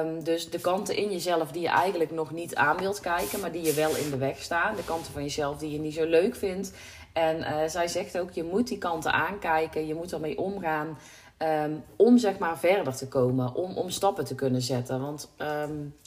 Um, 0.00 0.24
dus 0.24 0.50
de 0.50 0.60
kanten 0.60 0.96
in 0.96 1.10
jezelf 1.10 1.50
die 1.50 1.62
je 1.62 1.68
eigenlijk 1.68 2.10
nog 2.10 2.30
niet 2.30 2.54
aan 2.54 2.76
wilt 2.76 3.00
kijken, 3.00 3.40
maar 3.40 3.52
die 3.52 3.62
je 3.62 3.74
wel 3.74 3.96
in 3.96 4.10
de 4.10 4.16
weg 4.16 4.42
staan. 4.42 4.76
De 4.76 4.84
kanten 4.84 5.12
van 5.12 5.22
jezelf 5.22 5.58
die 5.58 5.70
je 5.70 5.78
niet 5.78 5.94
zo 5.94 6.04
leuk 6.04 6.36
vindt. 6.36 6.72
En 7.12 7.38
uh, 7.38 7.56
zij 7.66 7.88
zegt 7.88 8.18
ook, 8.18 8.30
je 8.30 8.44
moet 8.44 8.68
die 8.68 8.78
kanten 8.78 9.12
aankijken, 9.12 9.86
je 9.86 9.94
moet 9.94 10.12
ermee 10.12 10.38
omgaan. 10.38 10.98
Um, 11.38 11.84
om 11.96 12.18
zeg 12.18 12.38
maar 12.38 12.58
verder 12.58 12.96
te 12.96 13.08
komen, 13.08 13.54
om, 13.54 13.76
om 13.76 13.90
stappen 13.90 14.24
te 14.24 14.34
kunnen 14.34 14.62
zetten. 14.62 15.00
Want 15.00 15.28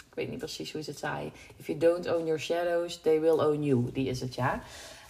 ik 0.10 0.16
weet 0.16 0.30
niet 0.30 0.38
precies 0.38 0.74
hoe 0.74 0.82
ze 0.82 0.90
het 0.90 1.00
zei. 1.00 1.32
If 1.58 1.68
you 1.68 1.78
don't 1.78 2.14
own 2.14 2.26
your 2.26 2.40
shadows, 2.40 3.02
they 3.02 3.20
will 3.20 3.40
own 3.40 3.64
you. 3.64 3.92
Die 3.94 4.10
is 4.10 4.22
het 4.22 4.36
ja. 4.36 4.62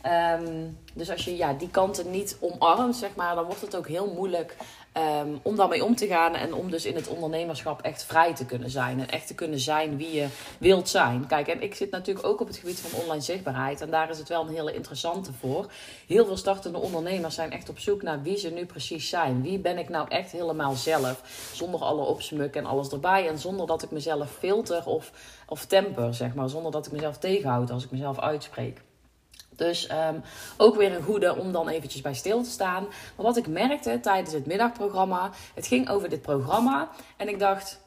Um, 0.05 0.77
dus 0.93 1.11
als 1.11 1.25
je 1.25 1.37
ja, 1.37 1.53
die 1.53 1.69
kanten 1.69 2.11
niet 2.11 2.37
omarmt, 2.39 2.95
zeg 2.95 3.15
maar, 3.15 3.35
dan 3.35 3.45
wordt 3.45 3.61
het 3.61 3.75
ook 3.75 3.87
heel 3.87 4.13
moeilijk 4.13 4.55
um, 4.93 5.39
om 5.41 5.55
daarmee 5.55 5.83
om 5.83 5.95
te 5.95 6.07
gaan. 6.07 6.35
En 6.35 6.53
om 6.53 6.71
dus 6.71 6.85
in 6.85 6.95
het 6.95 7.07
ondernemerschap 7.07 7.81
echt 7.81 8.03
vrij 8.03 8.35
te 8.35 8.45
kunnen 8.45 8.69
zijn. 8.69 8.99
En 8.99 9.09
echt 9.09 9.27
te 9.27 9.35
kunnen 9.35 9.59
zijn 9.59 9.97
wie 9.97 10.11
je 10.11 10.27
wilt 10.57 10.89
zijn. 10.89 11.27
Kijk, 11.27 11.47
en 11.47 11.61
ik 11.61 11.75
zit 11.75 11.91
natuurlijk 11.91 12.25
ook 12.27 12.41
op 12.41 12.47
het 12.47 12.57
gebied 12.57 12.79
van 12.79 13.01
online 13.01 13.21
zichtbaarheid. 13.21 13.81
En 13.81 13.89
daar 13.89 14.09
is 14.09 14.17
het 14.17 14.29
wel 14.29 14.41
een 14.41 14.53
hele 14.53 14.73
interessante 14.73 15.33
voor. 15.33 15.71
Heel 16.07 16.25
veel 16.25 16.37
startende 16.37 16.79
ondernemers 16.79 17.35
zijn 17.35 17.51
echt 17.51 17.69
op 17.69 17.79
zoek 17.79 18.01
naar 18.01 18.21
wie 18.21 18.37
ze 18.37 18.49
nu 18.49 18.65
precies 18.65 19.09
zijn. 19.09 19.41
Wie 19.41 19.59
ben 19.59 19.77
ik 19.77 19.89
nou 19.89 20.07
echt 20.09 20.31
helemaal 20.31 20.73
zelf? 20.75 21.21
Zonder 21.53 21.79
alle 21.79 22.01
opsmuk 22.01 22.55
en 22.55 22.65
alles 22.65 22.89
erbij. 22.89 23.27
En 23.27 23.37
zonder 23.37 23.67
dat 23.67 23.83
ik 23.83 23.91
mezelf 23.91 24.31
filter 24.31 24.85
of, 24.85 25.11
of 25.47 25.65
temper, 25.65 26.13
zeg 26.13 26.33
maar. 26.33 26.49
Zonder 26.49 26.71
dat 26.71 26.85
ik 26.85 26.91
mezelf 26.91 27.17
tegenhoud 27.17 27.71
als 27.71 27.83
ik 27.83 27.91
mezelf 27.91 28.19
uitspreek. 28.19 28.81
Dus 29.59 29.89
um, 29.91 30.21
ook 30.57 30.75
weer 30.75 30.95
een 30.95 31.03
goede 31.03 31.35
om 31.35 31.51
dan 31.51 31.67
eventjes 31.69 32.01
bij 32.01 32.13
stil 32.13 32.43
te 32.43 32.49
staan. 32.49 32.83
Maar 33.15 33.25
wat 33.25 33.37
ik 33.37 33.47
merkte 33.47 33.99
tijdens 34.01 34.33
het 34.33 34.45
middagprogramma, 34.45 35.31
het 35.53 35.67
ging 35.67 35.89
over 35.89 36.09
dit 36.09 36.21
programma. 36.21 36.89
En 37.17 37.27
ik 37.27 37.39
dacht, 37.39 37.79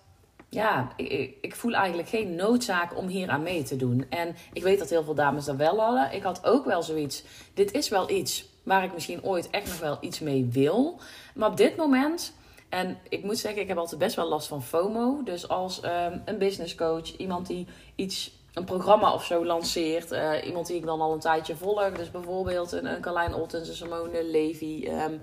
ja, 0.49 0.93
ik, 0.97 1.35
ik, 1.41 1.57
voel 1.57 1.73
eigenlijk 1.73 2.09
geen 2.09 2.35
noodzaak 2.35 2.97
om 2.97 3.07
hier 3.07 3.29
aan 3.29 3.43
mee 3.43 3.63
te 3.63 3.77
doen. 3.77 4.07
En 4.09 4.37
ik 4.53 4.63
weet 4.63 4.79
dat 4.79 4.91
heel 4.91 5.05
veel 5.05 5.15
dames 5.15 5.45
dat 5.45 5.57
wel 5.57 5.81
hadden. 5.81 6.13
Ik 6.13 6.23
had 6.23 6.45
ook 6.45 6.65
wel 6.65 6.83
zoiets, 6.83 7.25
dit 7.55 7.73
is 7.73 7.89
wel 7.89 8.11
iets 8.11 8.45
waar 8.63 8.85
ik 8.85 8.95
misschien 8.95 9.25
ooit 9.25 9.51
echt 9.51 9.67
nog 9.67 9.79
wel 9.79 9.99
iets 10.01 10.21
mee 10.21 10.49
wil. 10.53 11.01
Maar 11.35 11.49
op 11.49 11.57
dit 11.57 11.77
moment... 11.77 12.33
En 12.69 12.99
ik 13.09 13.25
moet 13.25 13.39
zeggen, 13.39 13.63
ik 13.63 13.69
heb 13.69 13.77
altijd 13.77 13.99
best 13.99 14.17
wel 14.17 14.29
last 14.29 14.49
van 14.49 14.63
FOMO. 14.63 15.23
Dus 15.25 15.49
als 15.49 15.85
um, 15.85 16.23
een 16.25 16.39
business 16.39 16.75
coach, 16.75 17.17
iemand 17.17 17.47
die 17.47 17.67
iets 17.95 18.33
een 18.55 18.65
programma 18.65 19.13
of 19.15 19.25
zo 19.25 19.45
lanceert. 19.45 20.13
Uh, 20.13 20.45
iemand 20.45 20.67
die 20.67 20.77
ik 20.77 20.85
dan 20.85 21.01
al 21.01 21.13
een 21.13 21.21
tijdje 21.21 21.57
volg. 21.57 21.93
Dus 21.93 22.11
bijvoorbeeld 22.11 22.73
een, 22.73 22.87
een 22.87 23.01
Carlijn 23.01 23.35
Ottens, 23.35 23.69
een 23.69 23.75
Simone 23.75 24.25
Levy. 24.25 24.89
Um, 24.89 25.21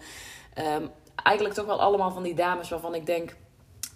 eigenlijk 1.16 1.56
toch 1.56 1.66
wel 1.66 1.82
allemaal 1.82 2.12
van 2.12 2.24
die 2.24 2.36
dames 2.36 2.70
waarvan 2.70 2.96
ik 2.96 3.06
denk 3.06 3.36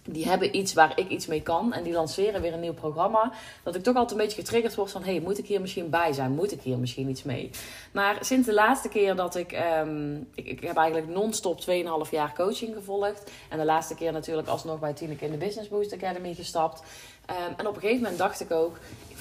die 0.09 0.27
hebben 0.27 0.55
iets 0.55 0.73
waar 0.73 0.99
ik 0.99 1.09
iets 1.09 1.27
mee 1.27 1.41
kan. 1.41 1.73
En 1.73 1.83
die 1.83 1.93
lanceren 1.93 2.41
weer 2.41 2.53
een 2.53 2.59
nieuw 2.59 2.73
programma. 2.73 3.31
Dat 3.63 3.75
ik 3.75 3.83
toch 3.83 3.95
altijd 3.95 4.19
een 4.19 4.25
beetje 4.25 4.41
getriggerd 4.41 4.75
word 4.75 4.91
van... 4.91 5.03
hey, 5.03 5.19
moet 5.19 5.37
ik 5.37 5.45
hier 5.45 5.61
misschien 5.61 5.89
bij 5.89 6.13
zijn? 6.13 6.31
Moet 6.31 6.51
ik 6.51 6.61
hier 6.61 6.77
misschien 6.77 7.09
iets 7.09 7.23
mee? 7.23 7.49
Maar 7.91 8.17
sinds 8.19 8.47
de 8.47 8.53
laatste 8.53 8.89
keer 8.89 9.15
dat 9.15 9.35
ik... 9.35 9.63
Um, 9.81 10.27
ik, 10.35 10.45
ik 10.45 10.63
heb 10.63 10.77
eigenlijk 10.77 11.07
non-stop 11.13 11.61
2,5 12.05 12.09
jaar 12.11 12.33
coaching 12.35 12.73
gevolgd. 12.73 13.31
En 13.49 13.57
de 13.57 13.65
laatste 13.65 13.95
keer 13.95 14.11
natuurlijk 14.11 14.47
alsnog 14.47 14.79
bij 14.79 14.93
Tineke 14.93 15.25
in 15.25 15.31
de 15.31 15.37
Business 15.37 15.69
Boost 15.69 15.93
Academy 15.93 16.33
gestapt. 16.33 16.83
Um, 17.29 17.53
en 17.57 17.67
op 17.67 17.75
een 17.75 17.81
gegeven 17.81 18.01
moment 18.01 18.17
dacht 18.17 18.41
ik 18.41 18.51
ook... 18.51 18.77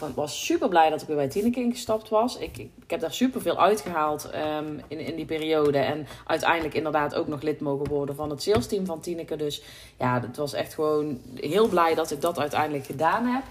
Ik 0.09 0.15
was 0.15 0.45
super 0.45 0.69
blij 0.69 0.91
dat 0.91 1.01
ik 1.01 1.07
weer 1.07 1.17
bij 1.17 1.29
Tineke 1.29 1.69
gestapt 1.71 2.09
was. 2.09 2.39
Ik, 2.39 2.59
ik, 2.59 2.71
heb 2.87 3.01
daar 3.01 3.13
super 3.13 3.41
veel 3.41 3.61
uitgehaald 3.61 4.31
um, 4.35 4.81
in, 4.89 4.99
in 4.99 5.17
die 5.17 5.25
periode. 5.25 5.79
En 5.79 6.07
uiteindelijk 6.27 6.75
inderdaad 6.75 7.15
ook 7.15 7.27
nog 7.27 7.43
lid 7.43 7.61
mogen 7.61 7.89
worden 7.89 8.15
van 8.15 8.31
het 8.31 8.43
salesteam 8.43 8.87
van 8.87 9.01
Tineke. 9.01 9.37
Dus 9.37 9.63
ja, 9.99 10.21
het 10.21 10.37
was 10.37 10.53
echt 10.53 10.75
gewoon 10.75 11.21
heel 11.35 11.69
blij 11.69 11.95
dat 11.95 12.11
ik 12.11 12.21
dat 12.21 12.39
uiteindelijk 12.39 12.87
gedaan 12.87 13.27
heb. 13.27 13.43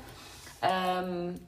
Um, 1.03 1.39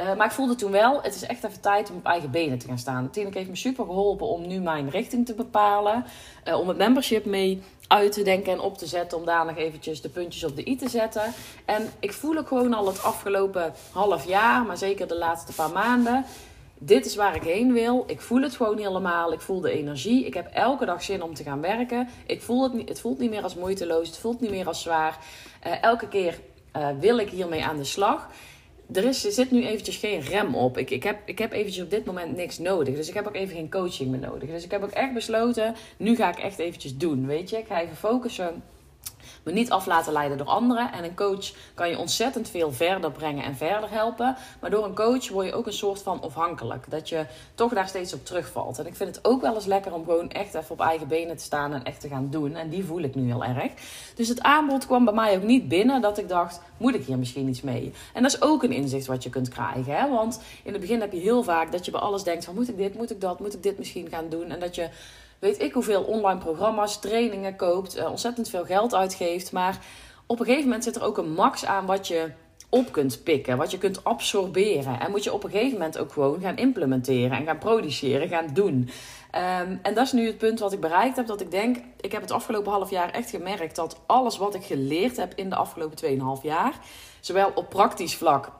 uh, 0.00 0.16
maar 0.16 0.26
ik 0.26 0.32
voelde 0.32 0.54
toen 0.54 0.70
wel, 0.70 1.02
het 1.02 1.14
is 1.14 1.22
echt 1.22 1.44
even 1.44 1.60
tijd 1.60 1.90
om 1.90 1.96
op 1.96 2.06
eigen 2.06 2.30
benen 2.30 2.58
te 2.58 2.66
gaan 2.66 2.78
staan. 2.78 3.10
Tineke 3.10 3.38
heeft 3.38 3.50
me 3.50 3.56
super 3.56 3.84
geholpen 3.84 4.26
om 4.26 4.46
nu 4.46 4.60
mijn 4.60 4.90
richting 4.90 5.26
te 5.26 5.34
bepalen. 5.34 6.04
Uh, 6.48 6.58
om 6.58 6.68
het 6.68 6.76
membership 6.76 7.24
mee 7.24 7.62
uit 7.86 8.12
te 8.12 8.22
denken 8.22 8.52
en 8.52 8.60
op 8.60 8.78
te 8.78 8.86
zetten. 8.86 9.18
Om 9.18 9.24
daar 9.24 9.44
nog 9.44 9.56
eventjes 9.56 10.00
de 10.00 10.08
puntjes 10.08 10.44
op 10.44 10.56
de 10.56 10.68
i 10.68 10.76
te 10.76 10.88
zetten. 10.88 11.22
En 11.64 11.88
ik 11.98 12.12
voel 12.12 12.38
ook 12.38 12.48
gewoon 12.48 12.74
al 12.74 12.86
het 12.86 13.02
afgelopen 13.02 13.72
half 13.92 14.26
jaar, 14.26 14.64
maar 14.64 14.76
zeker 14.76 15.08
de 15.08 15.18
laatste 15.18 15.52
paar 15.52 15.72
maanden. 15.72 16.24
Dit 16.78 17.06
is 17.06 17.16
waar 17.16 17.34
ik 17.34 17.42
heen 17.42 17.72
wil. 17.72 18.04
Ik 18.06 18.20
voel 18.20 18.42
het 18.42 18.56
gewoon 18.56 18.78
helemaal. 18.78 19.32
Ik 19.32 19.40
voel 19.40 19.60
de 19.60 19.72
energie. 19.72 20.26
Ik 20.26 20.34
heb 20.34 20.50
elke 20.52 20.84
dag 20.84 21.02
zin 21.02 21.22
om 21.22 21.34
te 21.34 21.42
gaan 21.42 21.60
werken. 21.60 22.08
Ik 22.26 22.42
voel 22.42 22.62
het, 22.62 22.88
het 22.88 23.00
voelt 23.00 23.18
niet 23.18 23.30
meer 23.30 23.42
als 23.42 23.54
moeiteloos. 23.54 24.06
Het 24.06 24.18
voelt 24.18 24.40
niet 24.40 24.50
meer 24.50 24.66
als 24.66 24.82
zwaar. 24.82 25.18
Uh, 25.66 25.82
elke 25.82 26.08
keer 26.08 26.38
wil 27.00 27.18
ik 27.18 27.30
hiermee 27.30 27.64
aan 27.64 27.76
de 27.76 27.84
slag 27.84 28.28
er, 28.92 29.04
is, 29.04 29.24
er 29.24 29.32
zit 29.32 29.50
nu 29.50 29.66
eventjes 29.66 29.96
geen 29.96 30.20
rem 30.20 30.54
op. 30.54 30.78
Ik, 30.78 30.90
ik, 30.90 31.02
heb, 31.02 31.18
ik 31.24 31.38
heb 31.38 31.52
eventjes 31.52 31.84
op 31.84 31.90
dit 31.90 32.04
moment 32.04 32.36
niks 32.36 32.58
nodig. 32.58 32.94
Dus 32.94 33.08
ik 33.08 33.14
heb 33.14 33.26
ook 33.26 33.34
even 33.34 33.56
geen 33.56 33.70
coaching 33.70 34.10
meer 34.10 34.20
nodig. 34.20 34.48
Dus 34.48 34.64
ik 34.64 34.70
heb 34.70 34.82
ook 34.82 34.90
echt 34.90 35.14
besloten, 35.14 35.74
nu 35.96 36.16
ga 36.16 36.28
ik 36.28 36.38
echt 36.38 36.58
eventjes 36.58 36.96
doen. 36.96 37.26
Weet 37.26 37.50
je, 37.50 37.58
ik 37.58 37.66
ga 37.66 37.80
even 37.80 37.96
focussen 37.96 38.62
niet 39.52 39.70
af 39.70 39.86
laten 39.86 40.12
leiden 40.12 40.38
door 40.38 40.46
anderen. 40.46 40.92
En 40.92 41.04
een 41.04 41.14
coach 41.14 41.52
kan 41.74 41.88
je 41.88 41.98
ontzettend 41.98 42.48
veel 42.48 42.72
verder 42.72 43.10
brengen 43.10 43.44
en 43.44 43.56
verder 43.56 43.90
helpen. 43.90 44.36
Maar 44.60 44.70
door 44.70 44.84
een 44.84 44.94
coach 44.94 45.28
word 45.28 45.46
je 45.46 45.52
ook 45.52 45.66
een 45.66 45.72
soort 45.72 46.02
van 46.02 46.22
afhankelijk. 46.22 46.84
Dat 46.88 47.08
je 47.08 47.26
toch 47.54 47.72
daar 47.72 47.88
steeds 47.88 48.14
op 48.14 48.24
terugvalt. 48.24 48.78
En 48.78 48.86
ik 48.86 48.96
vind 48.96 49.14
het 49.16 49.24
ook 49.24 49.40
wel 49.40 49.54
eens 49.54 49.66
lekker 49.66 49.92
om 49.94 50.04
gewoon 50.04 50.30
echt 50.30 50.54
even 50.54 50.70
op 50.70 50.80
eigen 50.80 51.08
benen 51.08 51.36
te 51.36 51.42
staan 51.42 51.72
en 51.72 51.84
echt 51.84 52.00
te 52.00 52.08
gaan 52.08 52.28
doen. 52.30 52.54
En 52.54 52.68
die 52.68 52.84
voel 52.84 53.00
ik 53.00 53.14
nu 53.14 53.26
heel 53.26 53.44
erg. 53.44 53.72
Dus 54.14 54.28
het 54.28 54.42
aanbod 54.42 54.86
kwam 54.86 55.04
bij 55.04 55.14
mij 55.14 55.36
ook 55.36 55.42
niet 55.42 55.68
binnen 55.68 56.00
dat 56.00 56.18
ik 56.18 56.28
dacht, 56.28 56.60
moet 56.76 56.94
ik 56.94 57.04
hier 57.04 57.18
misschien 57.18 57.48
iets 57.48 57.60
mee? 57.60 57.92
En 58.14 58.22
dat 58.22 58.32
is 58.32 58.42
ook 58.42 58.62
een 58.62 58.72
inzicht 58.72 59.06
wat 59.06 59.22
je 59.22 59.30
kunt 59.30 59.48
krijgen. 59.48 59.94
Hè? 59.94 60.08
Want 60.08 60.40
in 60.62 60.72
het 60.72 60.80
begin 60.80 61.00
heb 61.00 61.12
je 61.12 61.20
heel 61.20 61.42
vaak 61.42 61.72
dat 61.72 61.84
je 61.84 61.90
bij 61.90 62.00
alles 62.00 62.22
denkt 62.22 62.44
van, 62.44 62.54
moet 62.54 62.68
ik 62.68 62.76
dit, 62.76 62.94
moet 62.94 63.10
ik 63.10 63.20
dat, 63.20 63.40
moet 63.40 63.54
ik 63.54 63.62
dit 63.62 63.78
misschien 63.78 64.08
gaan 64.08 64.28
doen? 64.28 64.50
En 64.50 64.60
dat 64.60 64.74
je 64.74 64.88
weet 65.40 65.62
ik 65.62 65.72
hoeveel 65.72 66.02
online 66.02 66.40
programma's, 66.40 66.98
trainingen 66.98 67.56
koopt, 67.56 67.96
uh, 67.96 68.10
ontzettend 68.10 68.48
veel 68.48 68.64
geld 68.64 68.94
uitgeeft. 68.94 69.52
Maar 69.52 69.78
op 70.26 70.38
een 70.40 70.44
gegeven 70.44 70.66
moment 70.66 70.84
zit 70.84 70.96
er 70.96 71.04
ook 71.04 71.18
een 71.18 71.32
max 71.32 71.64
aan 71.64 71.86
wat 71.86 72.08
je 72.08 72.30
op 72.68 72.92
kunt 72.92 73.22
pikken, 73.22 73.56
wat 73.56 73.70
je 73.70 73.78
kunt 73.78 74.04
absorberen. 74.04 75.00
En 75.00 75.10
moet 75.10 75.24
je 75.24 75.32
op 75.32 75.44
een 75.44 75.50
gegeven 75.50 75.72
moment 75.72 75.98
ook 75.98 76.12
gewoon 76.12 76.40
gaan 76.40 76.56
implementeren 76.56 77.38
en 77.38 77.44
gaan 77.44 77.58
produceren, 77.58 78.28
gaan 78.28 78.48
doen. 78.52 78.74
Um, 79.34 79.78
en 79.82 79.94
dat 79.94 80.06
is 80.06 80.12
nu 80.12 80.26
het 80.26 80.38
punt 80.38 80.58
wat 80.58 80.72
ik 80.72 80.80
bereikt 80.80 81.16
heb. 81.16 81.26
Dat 81.26 81.40
ik 81.40 81.50
denk, 81.50 81.76
ik 82.00 82.12
heb 82.12 82.20
het 82.20 82.30
afgelopen 82.30 82.72
half 82.72 82.90
jaar 82.90 83.10
echt 83.10 83.30
gemerkt 83.30 83.76
dat 83.76 84.00
alles 84.06 84.38
wat 84.38 84.54
ik 84.54 84.64
geleerd 84.64 85.16
heb 85.16 85.32
in 85.34 85.48
de 85.50 85.56
afgelopen 85.56 85.98
2,5 86.38 86.42
jaar, 86.42 86.74
zowel 87.20 87.52
op 87.54 87.68
praktisch 87.68 88.16
vlak 88.16 88.50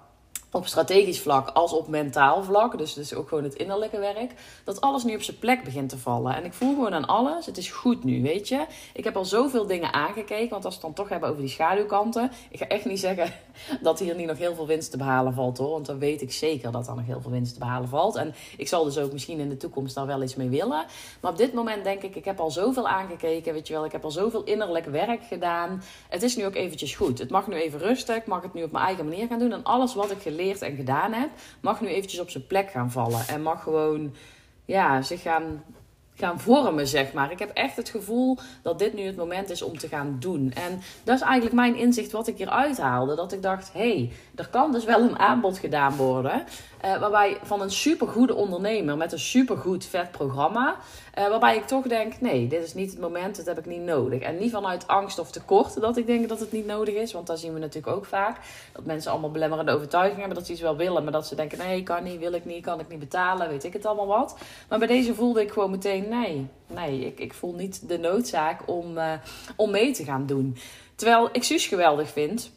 op 0.52 0.66
strategisch 0.66 1.20
vlak 1.20 1.48
als 1.48 1.72
op 1.72 1.88
mentaal 1.88 2.42
vlak, 2.42 2.78
dus, 2.78 2.94
dus 2.94 3.14
ook 3.14 3.28
gewoon 3.28 3.44
het 3.44 3.54
innerlijke 3.54 3.98
werk, 3.98 4.34
dat 4.64 4.80
alles 4.80 5.04
nu 5.04 5.14
op 5.14 5.22
zijn 5.22 5.38
plek 5.38 5.64
begint 5.64 5.88
te 5.88 5.98
vallen. 5.98 6.34
En 6.34 6.44
ik 6.44 6.52
voel 6.52 6.74
gewoon 6.74 6.94
aan 6.94 7.06
alles, 7.06 7.46
het 7.46 7.56
is 7.56 7.70
goed 7.70 8.04
nu, 8.04 8.22
weet 8.22 8.48
je. 8.48 8.66
Ik 8.92 9.04
heb 9.04 9.16
al 9.16 9.24
zoveel 9.24 9.66
dingen 9.66 9.92
aangekeken, 9.92 10.50
want 10.50 10.64
als 10.64 10.74
we 10.74 10.86
het 10.86 10.96
dan 10.96 11.04
toch 11.04 11.08
hebben 11.08 11.28
over 11.28 11.40
die 11.40 11.50
schaduwkanten, 11.50 12.30
ik 12.50 12.58
ga 12.58 12.66
echt 12.66 12.84
niet 12.84 13.00
zeggen 13.00 13.32
dat 13.82 13.98
hier 13.98 14.14
niet 14.14 14.26
nog 14.26 14.38
heel 14.38 14.54
veel 14.54 14.66
winst 14.66 14.90
te 14.90 14.96
behalen 14.96 15.34
valt 15.34 15.58
hoor, 15.58 15.70
want 15.70 15.86
dan 15.86 15.98
weet 15.98 16.22
ik 16.22 16.32
zeker 16.32 16.72
dat 16.72 16.88
er 16.88 16.94
nog 16.94 17.06
heel 17.06 17.20
veel 17.20 17.30
winst 17.30 17.52
te 17.52 17.58
behalen 17.58 17.88
valt. 17.88 18.16
En 18.16 18.34
ik 18.56 18.68
zal 18.68 18.84
dus 18.84 18.98
ook 18.98 19.12
misschien 19.12 19.38
in 19.38 19.48
de 19.48 19.56
toekomst 19.56 19.94
daar 19.94 20.06
wel 20.06 20.22
iets 20.22 20.34
mee 20.34 20.48
willen. 20.48 20.84
Maar 21.20 21.30
op 21.30 21.38
dit 21.38 21.52
moment 21.52 21.84
denk 21.84 22.02
ik, 22.02 22.16
ik 22.16 22.24
heb 22.24 22.40
al 22.40 22.50
zoveel 22.50 22.88
aangekeken, 22.88 23.52
weet 23.52 23.66
je 23.66 23.74
wel, 23.74 23.84
ik 23.84 23.92
heb 23.92 24.04
al 24.04 24.10
zoveel 24.10 24.44
innerlijk 24.44 24.86
werk 24.86 25.22
gedaan. 25.22 25.82
Het 26.08 26.22
is 26.22 26.36
nu 26.36 26.46
ook 26.46 26.54
eventjes 26.54 26.94
goed. 26.94 27.18
Het 27.18 27.30
mag 27.30 27.46
nu 27.46 27.54
even 27.54 27.78
rustig, 27.78 28.16
ik 28.16 28.26
mag 28.26 28.42
het 28.42 28.54
nu 28.54 28.62
op 28.62 28.72
mijn 28.72 28.84
eigen 28.84 29.04
manier 29.04 29.26
gaan 29.26 29.38
doen 29.38 29.52
en 29.52 29.64
alles 29.64 29.94
wat 29.94 30.10
ik 30.10 30.18
geleerd 30.18 30.38
en 30.40 30.76
gedaan 30.76 31.12
heb, 31.12 31.28
mag 31.60 31.80
nu 31.80 31.88
eventjes 31.88 32.20
op 32.20 32.30
zijn 32.30 32.46
plek 32.46 32.70
gaan 32.70 32.90
vallen. 32.90 33.28
En 33.28 33.42
mag 33.42 33.62
gewoon 33.62 34.14
ja, 34.64 35.02
zich 35.02 35.22
gaan, 35.22 35.64
gaan 36.14 36.40
vormen, 36.40 36.86
zeg 36.86 37.12
maar. 37.12 37.30
Ik 37.30 37.38
heb 37.38 37.50
echt 37.50 37.76
het 37.76 37.88
gevoel 37.88 38.38
dat 38.62 38.78
dit 38.78 38.94
nu 38.94 39.02
het 39.02 39.16
moment 39.16 39.50
is 39.50 39.62
om 39.62 39.78
te 39.78 39.88
gaan 39.88 40.16
doen. 40.20 40.52
En 40.52 40.80
dat 41.04 41.16
is 41.16 41.22
eigenlijk 41.22 41.54
mijn 41.54 41.76
inzicht 41.76 42.12
wat 42.12 42.26
ik 42.26 42.38
hier 42.38 42.50
uithaalde. 42.50 43.14
Dat 43.14 43.32
ik 43.32 43.42
dacht, 43.42 43.72
hé, 43.72 43.80
hey, 43.80 44.12
er 44.34 44.48
kan 44.48 44.72
dus 44.72 44.84
wel 44.84 45.00
een 45.00 45.18
aanbod 45.18 45.58
gedaan 45.58 45.96
worden. 45.96 46.44
Uh, 46.84 46.98
waarbij 46.98 47.38
van 47.42 47.60
een 47.60 47.70
supergoede 47.70 48.34
ondernemer 48.34 48.96
met 48.96 49.12
een 49.12 49.18
supergoed 49.18 49.84
vet 49.84 50.10
programma. 50.10 50.76
Uh, 51.18 51.28
waarbij 51.28 51.56
ik 51.56 51.66
toch 51.66 51.86
denk: 51.86 52.20
nee, 52.20 52.46
dit 52.46 52.62
is 52.62 52.74
niet 52.74 52.90
het 52.90 53.00
moment, 53.00 53.36
dat 53.36 53.46
heb 53.46 53.58
ik 53.58 53.66
niet 53.66 53.80
nodig. 53.80 54.20
En 54.20 54.38
niet 54.38 54.50
vanuit 54.50 54.86
angst 54.86 55.18
of 55.18 55.30
tekort 55.30 55.80
dat 55.80 55.96
ik 55.96 56.06
denk 56.06 56.28
dat 56.28 56.40
het 56.40 56.52
niet 56.52 56.66
nodig 56.66 56.94
is. 56.94 57.12
Want 57.12 57.26
dat 57.26 57.40
zien 57.40 57.52
we 57.52 57.58
natuurlijk 57.58 57.96
ook 57.96 58.04
vaak. 58.04 58.38
Dat 58.72 58.84
mensen 58.84 59.10
allemaal 59.10 59.30
belemmerende 59.30 59.72
overtuigingen 59.72 60.18
hebben 60.18 60.36
dat 60.36 60.46
ze 60.46 60.52
iets 60.52 60.60
wel 60.60 60.76
willen. 60.76 61.02
Maar 61.02 61.12
dat 61.12 61.26
ze 61.26 61.34
denken: 61.34 61.58
nee, 61.58 61.82
kan 61.82 62.02
niet, 62.02 62.18
wil 62.18 62.32
ik 62.32 62.44
niet, 62.44 62.64
kan 62.64 62.80
ik 62.80 62.88
niet 62.88 62.98
betalen, 62.98 63.48
weet 63.48 63.64
ik 63.64 63.72
het 63.72 63.86
allemaal 63.86 64.06
wat. 64.06 64.38
Maar 64.68 64.78
bij 64.78 64.88
deze 64.88 65.14
voelde 65.14 65.42
ik 65.42 65.50
gewoon 65.50 65.70
meteen: 65.70 66.08
nee, 66.08 66.46
nee, 66.66 67.06
ik, 67.06 67.18
ik 67.18 67.34
voel 67.34 67.54
niet 67.54 67.88
de 67.88 67.98
noodzaak 67.98 68.60
om, 68.66 68.96
uh, 68.96 69.12
om 69.56 69.70
mee 69.70 69.92
te 69.92 70.04
gaan 70.04 70.26
doen. 70.26 70.56
Terwijl 70.94 71.28
ik 71.32 71.44
Suus 71.44 71.66
geweldig 71.66 72.08
vind. 72.08 72.50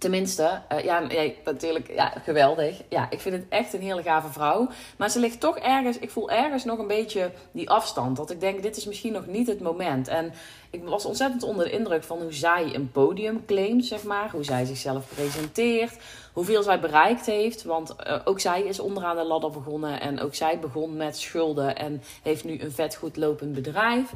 Tenminste, 0.00 0.60
uh, 0.72 0.84
ja, 0.84 1.06
natuurlijk, 1.44 1.90
ja, 1.94 2.12
geweldig. 2.24 2.82
Ja, 2.88 3.10
ik 3.10 3.20
vind 3.20 3.34
het 3.34 3.44
echt 3.48 3.72
een 3.72 3.80
hele 3.80 4.02
gave 4.02 4.32
vrouw. 4.32 4.68
Maar 4.96 5.10
ze 5.10 5.20
ligt 5.20 5.40
toch 5.40 5.58
ergens, 5.58 5.98
ik 5.98 6.10
voel 6.10 6.30
ergens 6.30 6.64
nog 6.64 6.78
een 6.78 6.86
beetje 6.86 7.30
die 7.52 7.70
afstand. 7.70 8.16
Dat 8.16 8.30
ik 8.30 8.40
denk, 8.40 8.62
dit 8.62 8.76
is 8.76 8.86
misschien 8.86 9.12
nog 9.12 9.26
niet 9.26 9.46
het 9.46 9.60
moment. 9.60 10.08
En 10.08 10.32
ik 10.70 10.84
was 10.84 11.04
ontzettend 11.04 11.42
onder 11.42 11.64
de 11.64 11.70
indruk 11.70 12.04
van 12.04 12.18
hoe 12.18 12.32
zij 12.32 12.74
een 12.74 12.90
podium 12.90 13.44
claimt, 13.46 13.84
zeg 13.84 14.02
maar. 14.02 14.30
Hoe 14.30 14.44
zij 14.44 14.64
zichzelf 14.64 15.04
presenteert. 15.14 15.96
Hoeveel 16.32 16.62
zij 16.62 16.80
bereikt 16.80 17.26
heeft. 17.26 17.62
Want 17.62 17.94
uh, 18.06 18.16
ook 18.24 18.40
zij 18.40 18.62
is 18.62 18.80
onderaan 18.80 19.16
de 19.16 19.24
ladder 19.24 19.50
begonnen. 19.50 20.00
En 20.00 20.20
ook 20.20 20.34
zij 20.34 20.58
begon 20.58 20.96
met 20.96 21.18
schulden. 21.18 21.76
En 21.76 22.02
heeft 22.22 22.44
nu 22.44 22.60
een 22.60 22.72
vet 22.72 22.96
goed 22.96 23.16
lopend 23.16 23.52
bedrijf. 23.52 24.12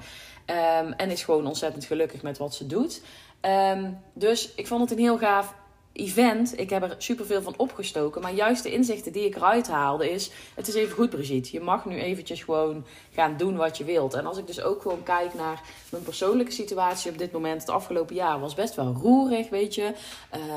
Um, 0.46 0.92
en 0.92 1.10
is 1.10 1.24
gewoon 1.24 1.46
ontzettend 1.46 1.84
gelukkig 1.84 2.22
met 2.22 2.38
wat 2.38 2.54
ze 2.54 2.66
doet. 2.66 3.02
Um, 3.42 3.98
dus 4.12 4.54
ik 4.54 4.66
vond 4.66 4.80
het 4.80 4.90
een 4.90 5.04
heel 5.04 5.18
gaaf 5.18 5.54
event, 5.94 6.58
ik 6.58 6.70
heb 6.70 6.82
er 6.82 6.94
superveel 6.98 7.42
van 7.42 7.54
opgestoken. 7.56 8.22
Maar 8.22 8.32
juist 8.32 8.62
de 8.62 8.72
inzichten 8.72 9.12
die 9.12 9.24
ik 9.24 9.36
eruit 9.36 9.68
haalde 9.68 10.10
is... 10.10 10.30
Het 10.54 10.68
is 10.68 10.74
even 10.74 10.94
goed, 10.94 11.10
Brigitte. 11.10 11.52
Je 11.52 11.60
mag 11.60 11.84
nu 11.84 12.00
eventjes 12.00 12.42
gewoon 12.42 12.84
gaan 13.12 13.36
doen 13.36 13.56
wat 13.56 13.78
je 13.78 13.84
wilt. 13.84 14.14
En 14.14 14.26
als 14.26 14.38
ik 14.38 14.46
dus 14.46 14.62
ook 14.62 14.82
gewoon 14.82 15.02
kijk 15.02 15.34
naar 15.34 15.62
mijn 15.90 16.02
persoonlijke 16.02 16.52
situatie 16.52 17.10
op 17.10 17.18
dit 17.18 17.32
moment... 17.32 17.60
Het 17.60 17.70
afgelopen 17.70 18.14
jaar 18.14 18.40
was 18.40 18.54
best 18.54 18.74
wel 18.74 18.92
roerig, 19.02 19.48
weet 19.48 19.74
je. 19.74 19.92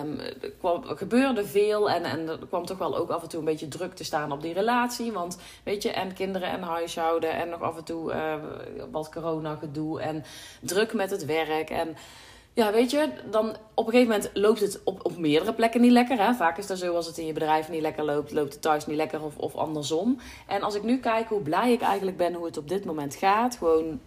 Um, 0.04 0.20
er, 0.20 0.98
gebeurde 0.98 1.46
veel 1.46 1.90
en, 1.90 2.04
en 2.04 2.28
er 2.28 2.48
kwam 2.48 2.66
toch 2.66 2.78
wel 2.78 2.98
ook 2.98 3.10
af 3.10 3.22
en 3.22 3.30
toe 3.30 3.40
een 3.40 3.46
beetje 3.46 3.68
druk 3.68 3.96
te 3.96 4.04
staan 4.04 4.32
op 4.32 4.42
die 4.42 4.54
relatie. 4.54 5.12
Want, 5.12 5.38
weet 5.64 5.84
je, 5.84 5.92
en 5.92 6.14
kinderen 6.14 6.50
en 6.50 6.62
huishouden... 6.62 7.32
en 7.32 7.50
nog 7.50 7.62
af 7.62 7.78
en 7.78 7.84
toe 7.84 8.14
uh, 8.14 8.36
wat 8.92 9.10
corona 9.10 9.56
gedoe 9.56 10.02
en 10.02 10.24
druk 10.62 10.94
met 10.94 11.10
het 11.10 11.26
werk 11.26 11.70
en 11.70 11.98
ja, 12.58 12.72
weet 12.72 12.92
je, 12.92 13.10
dan 13.30 13.56
op 13.74 13.86
een 13.86 13.92
gegeven 13.92 14.14
moment 14.14 14.30
loopt 14.34 14.60
het 14.60 14.80
op, 14.84 15.06
op 15.06 15.18
meerdere 15.18 15.54
plekken 15.54 15.82
niet 15.82 15.92
lekker. 15.92 16.18
Hè? 16.18 16.34
Vaak 16.34 16.58
is 16.58 16.68
dat 16.68 16.78
zo 16.78 16.96
als 16.96 17.06
het 17.06 17.18
in 17.18 17.26
je 17.26 17.34
bedrijf 17.34 17.70
niet 17.70 17.82
lekker 17.82 18.04
loopt, 18.04 18.32
loopt 18.32 18.54
het 18.54 18.62
thuis 18.62 18.86
niet 18.86 18.96
lekker 18.96 19.24
of, 19.24 19.38
of 19.38 19.56
andersom. 19.56 20.20
En 20.48 20.62
als 20.62 20.76
ik 20.76 20.84
nu 20.84 20.98
kijk 20.98 21.28
hoe 21.28 21.42
blij 21.42 21.72
ik 21.72 21.82
eigenlijk 21.82 22.18
ben 22.18 22.34
hoe 22.34 22.46
het 22.46 22.58
op 22.58 22.70
dit 22.70 22.86
moment 22.86 23.16
gaat, 23.16 23.56
gewoon 23.56 24.00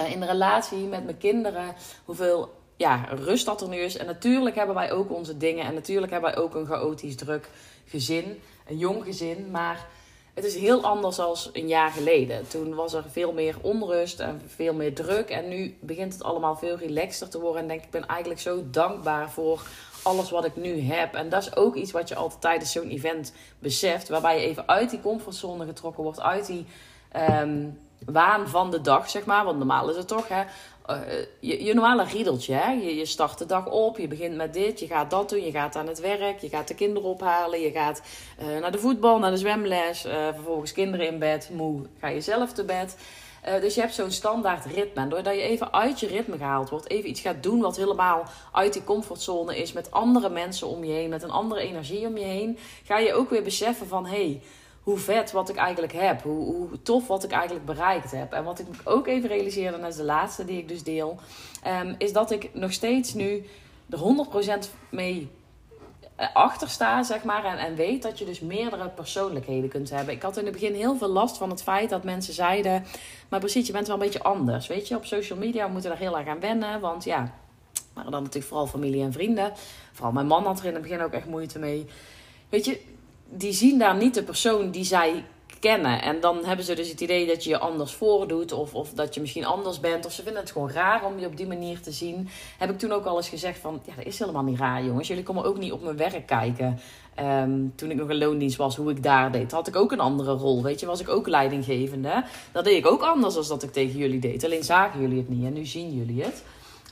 uh, 0.00 0.12
in 0.12 0.20
de 0.20 0.26
relatie 0.26 0.78
met 0.78 1.04
mijn 1.04 1.18
kinderen, 1.18 1.74
hoeveel 2.04 2.54
ja, 2.76 3.04
rust 3.04 3.46
dat 3.46 3.60
er 3.60 3.68
nu 3.68 3.76
is. 3.76 3.96
En 3.96 4.06
natuurlijk 4.06 4.56
hebben 4.56 4.74
wij 4.74 4.92
ook 4.92 5.12
onze 5.12 5.36
dingen 5.36 5.64
en 5.64 5.74
natuurlijk 5.74 6.12
hebben 6.12 6.32
wij 6.34 6.42
ook 6.42 6.54
een 6.54 6.66
chaotisch 6.66 7.16
druk 7.16 7.50
gezin, 7.86 8.40
een 8.66 8.78
jong 8.78 9.04
gezin, 9.04 9.50
maar 9.50 9.86
het 10.36 10.44
is 10.44 10.56
heel 10.56 10.82
anders 10.82 11.16
dan 11.16 11.36
een 11.52 11.68
jaar 11.68 11.90
geleden. 11.90 12.48
Toen 12.48 12.74
was 12.74 12.92
er 12.92 13.04
veel 13.10 13.32
meer 13.32 13.56
onrust 13.60 14.20
en 14.20 14.42
veel 14.46 14.74
meer 14.74 14.94
druk. 14.94 15.30
En 15.30 15.48
nu 15.48 15.76
begint 15.80 16.12
het 16.12 16.22
allemaal 16.22 16.56
veel 16.56 16.76
relaxter 16.76 17.28
te 17.28 17.40
worden. 17.40 17.62
En 17.62 17.68
denk 17.68 17.84
ik 17.84 17.90
ben 17.90 18.06
eigenlijk 18.06 18.40
zo 18.40 18.62
dankbaar 18.70 19.30
voor 19.30 19.66
alles 20.02 20.30
wat 20.30 20.44
ik 20.44 20.56
nu 20.56 20.80
heb. 20.80 21.14
En 21.14 21.28
dat 21.28 21.42
is 21.42 21.56
ook 21.56 21.74
iets 21.74 21.92
wat 21.92 22.08
je 22.08 22.14
altijd 22.14 22.40
tijdens 22.40 22.72
zo'n 22.72 22.88
event 22.88 23.32
beseft. 23.58 24.08
Waarbij 24.08 24.40
je 24.40 24.46
even 24.46 24.68
uit 24.68 24.90
die 24.90 25.00
comfortzone 25.00 25.66
getrokken 25.66 26.02
wordt. 26.02 26.20
Uit 26.20 26.46
die 26.46 26.66
ehm, 27.12 27.68
waan 28.04 28.48
van 28.48 28.70
de 28.70 28.80
dag, 28.80 29.10
zeg 29.10 29.24
maar. 29.24 29.44
Want 29.44 29.58
normaal 29.58 29.90
is 29.90 29.96
het 29.96 30.08
toch, 30.08 30.28
hè. 30.28 30.42
Uh, 30.90 30.98
je, 31.40 31.64
je, 31.64 31.74
normale 31.74 32.04
riedeltje, 32.04 32.54
hè. 32.54 32.70
Je, 32.72 32.96
je 32.96 33.06
start 33.06 33.38
de 33.38 33.46
dag 33.46 33.66
op, 33.66 33.98
je 33.98 34.08
begint 34.08 34.36
met 34.36 34.52
dit, 34.52 34.80
je 34.80 34.86
gaat 34.86 35.10
dat 35.10 35.28
doen, 35.28 35.44
je 35.44 35.50
gaat 35.50 35.76
aan 35.76 35.86
het 35.86 36.00
werk, 36.00 36.40
je 36.40 36.48
gaat 36.48 36.68
de 36.68 36.74
kinderen 36.74 37.08
ophalen, 37.08 37.60
je 37.60 37.70
gaat 37.70 38.02
uh, 38.40 38.60
naar 38.60 38.72
de 38.72 38.78
voetbal, 38.78 39.18
naar 39.18 39.30
de 39.30 39.36
zwemles, 39.36 40.06
uh, 40.06 40.12
vervolgens 40.12 40.72
kinderen 40.72 41.06
in 41.06 41.18
bed, 41.18 41.50
moe, 41.52 41.82
ga 42.00 42.08
je 42.08 42.20
zelf 42.20 42.52
te 42.52 42.64
bed. 42.64 42.96
Dus 43.60 43.74
je 43.74 43.80
hebt 43.80 43.94
zo'n 43.94 44.10
standaard 44.10 44.64
ritme. 44.64 45.00
En 45.02 45.08
doordat 45.08 45.34
je 45.34 45.40
even 45.40 45.72
uit 45.72 46.00
je 46.00 46.06
ritme 46.06 46.36
gehaald 46.36 46.70
wordt, 46.70 46.90
even 46.90 47.08
iets 47.08 47.20
gaat 47.20 47.42
doen 47.42 47.60
wat 47.60 47.76
helemaal 47.76 48.24
uit 48.52 48.72
die 48.72 48.84
comfortzone 48.84 49.56
is, 49.56 49.72
met 49.72 49.90
andere 49.90 50.28
mensen 50.28 50.66
om 50.66 50.84
je 50.84 50.92
heen, 50.92 51.08
met 51.08 51.22
een 51.22 51.30
andere 51.30 51.60
energie 51.60 52.06
om 52.06 52.16
je 52.16 52.24
heen, 52.24 52.58
ga 52.84 52.98
je 52.98 53.14
ook 53.14 53.30
weer 53.30 53.42
beseffen 53.42 53.86
van 53.86 54.06
hé, 54.06 54.24
hey, 54.24 54.42
hoe 54.86 54.98
vet 54.98 55.32
wat 55.32 55.48
ik 55.48 55.56
eigenlijk 55.56 55.92
heb, 55.92 56.22
hoe, 56.22 56.44
hoe, 56.44 56.82
tof 56.82 57.06
wat 57.06 57.24
ik 57.24 57.30
eigenlijk 57.30 57.66
bereikt 57.66 58.10
heb. 58.10 58.32
En 58.32 58.44
wat 58.44 58.58
ik 58.58 58.66
ook 58.84 59.06
even 59.06 59.28
realiseerde, 59.28 59.80
dat 59.80 59.90
is 59.90 59.96
de 59.96 60.04
laatste 60.04 60.44
die 60.44 60.58
ik 60.58 60.68
dus 60.68 60.82
deel, 60.82 61.18
um, 61.82 61.94
is 61.98 62.12
dat 62.12 62.30
ik 62.30 62.50
nog 62.54 62.72
steeds 62.72 63.14
nu 63.14 63.46
er 63.90 63.98
100% 64.66 64.68
mee 64.90 65.30
eh, 66.16 66.34
achter 66.34 66.68
sta, 66.68 67.02
zeg 67.02 67.24
maar. 67.24 67.44
En, 67.44 67.58
en 67.58 67.74
weet 67.74 68.02
dat 68.02 68.18
je 68.18 68.24
dus 68.24 68.40
meerdere 68.40 68.88
persoonlijkheden 68.88 69.70
kunt 69.70 69.90
hebben. 69.90 70.14
Ik 70.14 70.22
had 70.22 70.36
in 70.36 70.44
het 70.44 70.52
begin 70.52 70.74
heel 70.74 70.96
veel 70.96 71.08
last 71.08 71.36
van 71.36 71.50
het 71.50 71.62
feit 71.62 71.90
dat 71.90 72.04
mensen 72.04 72.34
zeiden... 72.34 72.84
Maar 73.28 73.40
precies, 73.40 73.66
je 73.66 73.72
bent 73.72 73.86
wel 73.86 73.96
een 73.96 74.02
beetje 74.02 74.22
anders. 74.22 74.66
Weet 74.66 74.88
je, 74.88 74.96
op 74.96 75.04
social 75.04 75.38
media 75.38 75.66
moeten 75.66 75.90
we 75.90 75.96
daar 75.96 76.06
heel 76.06 76.18
erg 76.18 76.28
aan 76.28 76.40
wennen. 76.40 76.80
Want 76.80 77.04
ja, 77.04 77.34
maar 77.94 78.04
dan 78.04 78.22
natuurlijk 78.22 78.46
vooral 78.46 78.66
familie 78.66 79.02
en 79.02 79.12
vrienden. 79.12 79.52
Vooral 79.92 80.12
mijn 80.12 80.26
man 80.26 80.44
had 80.44 80.58
er 80.58 80.66
in 80.66 80.72
het 80.72 80.82
begin 80.82 81.00
ook 81.00 81.12
echt 81.12 81.26
moeite 81.26 81.58
mee. 81.58 81.86
Weet 82.48 82.64
je, 82.64 82.80
die 83.28 83.52
zien 83.52 83.78
daar 83.78 83.96
niet 83.96 84.14
de 84.14 84.22
persoon 84.22 84.70
die 84.70 84.84
zij 84.84 85.24
kennen. 85.60 86.02
En 86.02 86.20
dan 86.20 86.44
hebben 86.44 86.64
ze 86.64 86.74
dus 86.74 86.88
het 86.88 87.00
idee 87.00 87.26
dat 87.26 87.44
je 87.44 87.50
je 87.50 87.58
anders 87.58 87.92
voordoet. 87.92 88.52
Of, 88.52 88.74
of 88.74 88.90
dat 88.90 89.14
je 89.14 89.20
misschien 89.20 89.44
anders 89.44 89.80
bent. 89.80 90.06
Of 90.06 90.12
ze 90.12 90.22
vinden 90.22 90.42
het 90.42 90.50
gewoon 90.50 90.70
raar 90.70 91.04
om 91.04 91.18
je 91.18 91.26
op 91.26 91.36
die 91.36 91.46
manier 91.46 91.80
te 91.80 91.92
zien. 91.92 92.28
Heb 92.58 92.70
ik 92.70 92.78
toen 92.78 92.92
ook 92.92 93.04
al 93.04 93.16
eens 93.16 93.28
gezegd 93.28 93.58
van... 93.58 93.80
Ja, 93.84 93.94
dat 93.96 94.06
is 94.06 94.18
helemaal 94.18 94.42
niet 94.42 94.58
raar 94.58 94.84
jongens. 94.84 95.08
Jullie 95.08 95.22
komen 95.22 95.44
ook 95.44 95.58
niet 95.58 95.72
op 95.72 95.82
mijn 95.82 95.96
werk 95.96 96.26
kijken. 96.26 96.78
Um, 97.20 97.72
toen 97.76 97.90
ik 97.90 97.96
nog 97.96 98.08
een 98.08 98.18
loondienst 98.18 98.56
was, 98.56 98.76
hoe 98.76 98.90
ik 98.90 99.02
daar 99.02 99.32
deed. 99.32 99.52
Had 99.52 99.68
ik 99.68 99.76
ook 99.76 99.92
een 99.92 100.00
andere 100.00 100.32
rol. 100.32 100.62
Weet 100.62 100.80
je, 100.80 100.86
was 100.86 101.00
ik 101.00 101.08
ook 101.08 101.28
leidinggevende. 101.28 102.24
Dat 102.52 102.64
deed 102.64 102.76
ik 102.76 102.86
ook 102.86 103.02
anders 103.02 103.34
dan 103.34 103.44
dat 103.48 103.62
ik 103.62 103.72
tegen 103.72 103.98
jullie 103.98 104.20
deed. 104.20 104.44
Alleen 104.44 104.64
zagen 104.64 105.00
jullie 105.00 105.18
het 105.18 105.28
niet 105.28 105.44
en 105.44 105.52
nu 105.52 105.64
zien 105.64 105.94
jullie 105.94 106.22
het. 106.22 106.42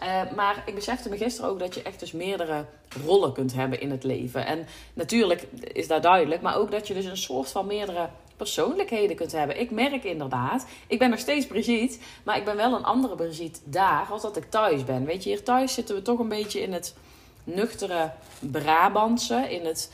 Uh, 0.02 0.32
maar 0.36 0.62
ik 0.66 0.74
besefte 0.74 1.08
me 1.08 1.16
gisteren 1.16 1.50
ook 1.50 1.58
dat 1.58 1.74
je 1.74 1.82
echt 1.82 2.00
dus 2.00 2.12
meerdere 2.12 2.64
rollen 3.04 3.32
kunt 3.32 3.54
hebben 3.54 3.80
in 3.80 3.90
het 3.90 4.04
leven. 4.04 4.46
En 4.46 4.66
natuurlijk 4.94 5.46
is 5.72 5.88
dat 5.88 6.02
duidelijk, 6.02 6.42
maar 6.42 6.56
ook 6.56 6.70
dat 6.70 6.86
je 6.86 6.94
dus 6.94 7.04
een 7.04 7.16
soort 7.16 7.50
van 7.50 7.66
meerdere 7.66 8.08
persoonlijkheden 8.36 9.16
kunt 9.16 9.32
hebben. 9.32 9.60
Ik 9.60 9.70
merk 9.70 10.04
inderdaad, 10.04 10.66
ik 10.86 10.98
ben 10.98 11.10
nog 11.10 11.18
steeds 11.18 11.46
Brigitte, 11.46 11.98
maar 12.22 12.36
ik 12.36 12.44
ben 12.44 12.56
wel 12.56 12.74
een 12.74 12.84
andere 12.84 13.14
Brigitte 13.14 13.60
daar 13.64 14.06
als 14.10 14.22
dat 14.22 14.36
ik 14.36 14.50
thuis 14.50 14.84
ben. 14.84 15.04
Weet 15.04 15.22
je, 15.22 15.30
hier 15.30 15.42
thuis 15.42 15.74
zitten 15.74 15.94
we 15.94 16.02
toch 16.02 16.18
een 16.18 16.28
beetje 16.28 16.60
in 16.60 16.72
het 16.72 16.94
nuchtere 17.44 18.10
Brabantse, 18.40 19.54
in 19.54 19.64
het... 19.64 19.92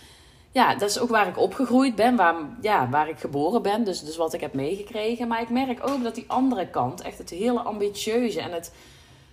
Ja, 0.52 0.75
dat 0.75 0.90
is 0.90 0.99
ook 0.99 1.09
waar 1.09 1.28
ik 1.28 1.38
opgegroeid 1.38 1.95
ben, 1.95 2.16
waar, 2.16 2.35
ja, 2.61 2.88
waar 2.88 3.09
ik 3.09 3.19
geboren 3.19 3.62
ben, 3.62 3.85
dus, 3.85 4.00
dus 4.04 4.16
wat 4.16 4.33
ik 4.33 4.40
heb 4.40 4.54
meegekregen. 4.54 5.28
Maar 5.28 5.40
ik 5.40 5.50
merk 5.50 5.88
ook 5.88 6.02
dat 6.02 6.14
die 6.14 6.25
andere 6.26 6.69
kant, 6.69 7.00
echt 7.00 7.19
het 7.19 7.30
hele 7.30 7.61
ambitieuze 7.61 8.40
en 8.40 8.52
het 8.52 8.73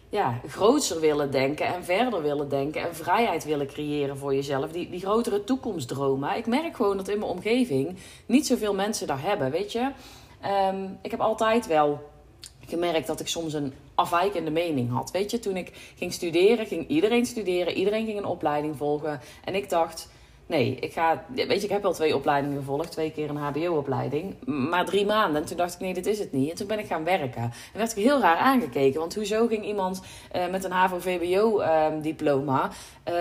ja, 0.09 0.39
groter 0.47 0.99
willen 0.99 1.31
denken 1.31 1.65
en 1.65 1.83
verder 1.83 2.21
willen 2.21 2.49
denken 2.49 2.81
en 2.81 2.95
vrijheid 2.95 3.43
willen 3.43 3.67
creëren 3.67 4.17
voor 4.17 4.35
jezelf. 4.35 4.71
Die, 4.71 4.89
die 4.89 4.99
grotere 4.99 5.43
toekomstdromen. 5.43 6.37
Ik 6.37 6.45
merk 6.45 6.75
gewoon 6.75 6.97
dat 6.97 7.07
in 7.07 7.19
mijn 7.19 7.31
omgeving 7.31 7.97
niet 8.25 8.47
zoveel 8.47 8.73
mensen 8.73 9.07
daar 9.07 9.21
hebben. 9.21 9.51
Weet 9.51 9.71
je, 9.71 9.91
um, 10.71 10.97
ik 11.01 11.11
heb 11.11 11.19
altijd 11.19 11.67
wel 11.67 12.09
gemerkt 12.67 13.07
dat 13.07 13.19
ik 13.19 13.27
soms 13.27 13.53
een 13.53 13.73
afwijkende 13.95 14.51
mening 14.51 14.91
had. 14.91 15.11
Weet 15.11 15.31
je, 15.31 15.39
toen 15.39 15.57
ik 15.57 15.93
ging 15.95 16.13
studeren, 16.13 16.65
ging 16.65 16.87
iedereen 16.87 17.25
studeren, 17.25 17.73
iedereen 17.73 18.05
ging 18.05 18.17
een 18.17 18.25
opleiding 18.25 18.77
volgen. 18.77 19.19
En 19.43 19.55
ik 19.55 19.69
dacht 19.69 20.09
Nee, 20.47 20.75
ik 20.79 20.93
ga. 20.93 21.23
Weet 21.35 21.47
je, 21.49 21.63
ik 21.63 21.69
heb 21.69 21.85
al 21.85 21.93
twee 21.93 22.15
opleidingen 22.15 22.57
gevolgd, 22.57 22.91
twee 22.91 23.11
keer 23.11 23.29
een 23.29 23.35
HBO-opleiding. 23.35 24.35
Maar 24.45 24.85
drie 24.85 25.05
maanden. 25.05 25.41
En 25.41 25.47
toen 25.47 25.57
dacht 25.57 25.73
ik, 25.73 25.79
nee, 25.79 25.93
dit 25.93 26.05
is 26.05 26.19
het 26.19 26.31
niet. 26.31 26.49
En 26.49 26.55
toen 26.55 26.67
ben 26.67 26.79
ik 26.79 26.85
gaan 26.85 27.03
werken. 27.03 27.41
En 27.41 27.51
werd 27.73 27.97
ik 27.97 28.03
heel 28.03 28.19
raar 28.19 28.37
aangekeken. 28.37 28.99
Want 28.99 29.15
hoezo 29.15 29.47
ging 29.47 29.65
iemand 29.65 30.01
uh, 30.35 30.47
met 30.47 30.63
een 30.63 30.71
HAVO-VBO-diploma 30.71 32.69
uh, 33.09 33.13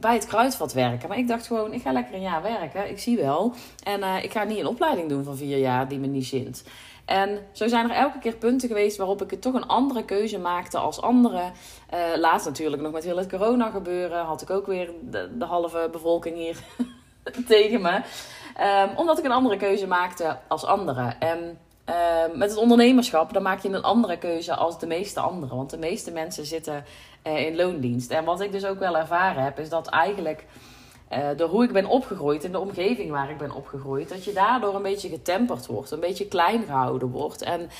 bij 0.00 0.14
het 0.14 0.26
kruidvat 0.26 0.72
werken? 0.72 1.08
Maar 1.08 1.18
ik 1.18 1.28
dacht 1.28 1.46
gewoon, 1.46 1.72
ik 1.72 1.82
ga 1.82 1.92
lekker 1.92 2.14
een 2.14 2.20
jaar 2.20 2.42
werken. 2.42 2.90
Ik 2.90 2.98
zie 2.98 3.16
wel. 3.16 3.54
En 3.82 4.02
eh, 4.02 4.24
ik 4.24 4.32
ga 4.32 4.44
niet 4.44 4.58
een 4.58 4.66
opleiding 4.66 5.08
doen 5.08 5.24
van 5.24 5.36
vier 5.36 5.58
jaar 5.58 5.88
die 5.88 5.98
me 5.98 6.06
niet 6.06 6.26
zint. 6.26 6.64
En 7.04 7.38
zo 7.52 7.68
zijn 7.68 7.90
er 7.90 7.96
elke 7.96 8.18
keer 8.18 8.36
punten 8.36 8.68
geweest 8.68 8.96
waarop 8.96 9.22
ik 9.22 9.30
het 9.30 9.42
toch 9.42 9.54
een 9.54 9.66
andere 9.66 10.04
keuze 10.04 10.38
maakte 10.38 10.78
als 10.78 11.00
anderen. 11.00 11.52
Uh, 11.94 12.00
laatst 12.16 12.46
natuurlijk 12.46 12.82
nog 12.82 12.92
met 12.92 13.04
heel 13.04 13.16
het 13.16 13.28
corona 13.28 13.70
gebeuren. 13.70 14.24
Had 14.24 14.42
ik 14.42 14.50
ook 14.50 14.66
weer 14.66 14.90
de, 15.10 15.44
halve 15.44 15.88
bevolking 15.92 16.36
hier 16.36 16.56
tegen 17.46 17.82
me. 17.82 18.00
Um, 18.84 18.96
omdat 18.96 19.18
ik 19.18 19.24
een 19.24 19.30
andere 19.30 19.56
keuze 19.56 19.86
maakte 19.86 20.38
als 20.48 20.64
anderen. 20.64 21.20
En 21.20 21.58
uh, 21.88 22.36
met 22.36 22.50
het 22.50 22.58
ondernemerschap, 22.58 23.32
dan 23.32 23.42
maak 23.42 23.60
je 23.60 23.68
een 23.68 23.82
andere 23.82 24.18
keuze 24.18 24.54
als 24.54 24.78
de 24.78 24.86
meeste 24.86 25.20
anderen. 25.20 25.56
Want 25.56 25.70
de 25.70 25.78
meeste 25.78 26.10
mensen 26.10 26.46
zitten 26.46 26.84
uh, 27.26 27.46
in 27.46 27.56
loondienst. 27.56 28.10
En 28.10 28.24
wat 28.24 28.40
ik 28.40 28.52
dus 28.52 28.64
ook 28.64 28.78
wel 28.78 28.96
ervaren 28.96 29.42
heb, 29.42 29.58
is 29.58 29.68
dat 29.68 29.86
eigenlijk 29.86 30.44
uh, 31.16 31.28
door 31.36 31.48
hoe 31.48 31.64
ik 31.64 31.72
ben 31.72 31.86
opgegroeid 31.86 32.44
in 32.44 32.52
de 32.52 32.58
omgeving 32.58 33.10
waar 33.10 33.30
ik 33.30 33.38
ben 33.38 33.54
opgegroeid, 33.54 34.08
dat 34.08 34.24
je 34.24 34.32
daardoor 34.32 34.74
een 34.74 34.82
beetje 34.82 35.08
getemperd 35.08 35.66
wordt, 35.66 35.90
een 35.90 36.00
beetje 36.00 36.28
klein 36.28 36.64
gehouden 36.64 37.10
wordt. 37.10 37.42
En 37.42 37.70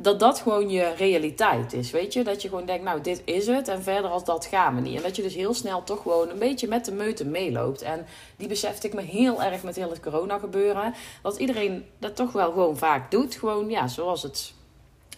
dat 0.00 0.20
dat 0.20 0.40
gewoon 0.40 0.70
je 0.70 0.92
realiteit 0.96 1.72
is, 1.72 1.90
weet 1.90 2.12
je? 2.12 2.24
Dat 2.24 2.42
je 2.42 2.48
gewoon 2.48 2.66
denkt, 2.66 2.84
nou, 2.84 3.00
dit 3.00 3.22
is 3.24 3.46
het 3.46 3.68
en 3.68 3.82
verder 3.82 4.10
als 4.10 4.24
dat 4.24 4.46
gaan 4.46 4.74
we 4.74 4.80
niet. 4.80 4.96
En 4.96 5.02
dat 5.02 5.16
je 5.16 5.22
dus 5.22 5.34
heel 5.34 5.54
snel 5.54 5.84
toch 5.84 6.02
gewoon 6.02 6.28
een 6.28 6.38
beetje 6.38 6.68
met 6.68 6.84
de 6.84 6.92
meute 6.92 7.24
meeloopt. 7.24 7.82
En 7.82 8.06
die 8.36 8.48
besefte 8.48 8.86
ik 8.86 8.94
me 8.94 9.02
heel 9.02 9.42
erg 9.42 9.62
met 9.62 9.76
heel 9.76 9.90
het 9.90 10.00
corona 10.00 10.38
gebeuren. 10.38 10.94
Dat 11.22 11.36
iedereen 11.36 11.84
dat 11.98 12.16
toch 12.16 12.32
wel 12.32 12.52
gewoon 12.52 12.76
vaak 12.76 13.10
doet. 13.10 13.34
Gewoon, 13.34 13.70
ja, 13.70 13.88
zoals 13.88 14.22
het 14.22 14.54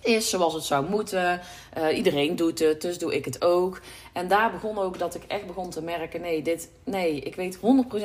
is 0.00 0.30
zoals 0.30 0.54
het 0.54 0.64
zou 0.64 0.88
moeten. 0.88 1.40
Uh, 1.78 1.96
iedereen 1.96 2.37
doet 2.37 2.58
het, 2.58 2.80
dus 2.80 2.98
doe 2.98 3.14
ik 3.14 3.24
het 3.24 3.44
ook. 3.44 3.80
En 4.12 4.28
daar 4.28 4.50
begon 4.50 4.78
ook 4.78 4.98
dat 4.98 5.14
ik 5.14 5.22
echt 5.26 5.46
begon 5.46 5.70
te 5.70 5.82
merken: 5.82 6.20
nee, 6.20 6.42
dit, 6.42 6.70
nee 6.84 7.20
ik 7.20 7.34
weet 7.34 7.58
100% 7.58 7.61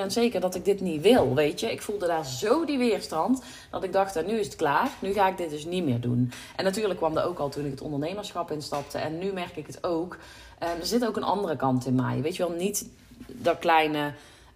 zeker 0.07 0.41
dat 0.41 0.55
ik 0.55 0.65
dit 0.65 0.81
niet 0.81 1.01
wil. 1.01 1.35
Weet 1.35 1.59
je, 1.59 1.71
ik 1.71 1.81
voelde 1.81 2.07
daar 2.07 2.25
zo 2.25 2.65
die 2.65 2.77
weerstand 2.77 3.43
dat 3.71 3.83
ik 3.83 3.93
dacht: 3.93 4.25
nu 4.25 4.39
is 4.39 4.45
het 4.45 4.55
klaar, 4.55 4.89
nu 4.99 5.13
ga 5.13 5.27
ik 5.27 5.37
dit 5.37 5.49
dus 5.49 5.65
niet 5.65 5.85
meer 5.85 6.01
doen. 6.01 6.31
En 6.55 6.63
natuurlijk 6.63 6.99
kwam 6.99 7.13
dat 7.13 7.23
ook 7.23 7.39
al 7.39 7.49
toen 7.49 7.65
ik 7.65 7.71
het 7.71 7.81
ondernemerschap 7.81 8.51
instapte. 8.51 8.97
En 8.97 9.17
nu 9.17 9.33
merk 9.33 9.55
ik 9.55 9.67
het 9.67 9.83
ook. 9.83 10.17
Er 10.59 10.85
zit 10.85 11.05
ook 11.05 11.17
een 11.17 11.23
andere 11.23 11.55
kant 11.55 11.85
in 11.85 11.95
mij. 11.95 12.21
Weet 12.21 12.35
je 12.35 12.47
wel, 12.47 12.57
niet 12.57 12.89
dat 13.27 13.59
kleine. 13.59 14.13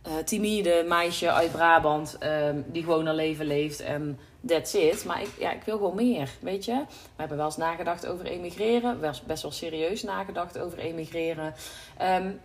Uh, 0.08 0.14
timide 0.26 0.86
meisje 0.88 1.32
uit 1.32 1.52
Brabant 1.52 2.18
uh, 2.24 2.50
die 2.66 2.84
gewoon 2.84 3.06
een 3.06 3.16
leven 3.16 3.46
leeft 3.46 3.80
en 3.80 4.20
that's 4.48 4.74
it. 4.74 5.06
Maar 5.06 5.22
ik, 5.22 5.30
ja, 5.40 5.52
ik 5.52 5.64
wil 5.64 5.78
gewoon 5.78 5.96
meer, 5.96 6.30
weet 6.40 6.66
je. 6.66 6.74
We 6.88 7.16
hebben 7.16 7.38
wel 7.38 7.46
eens 7.46 7.58
nagedacht 7.58 8.08
over 8.08 8.26
emigreren. 8.26 9.00
Best 9.26 9.42
wel 9.42 9.52
serieus 9.52 10.04
nagedacht 10.04 10.60
over 10.60 10.78
emigreren. 10.78 11.54
Um, 12.02 12.40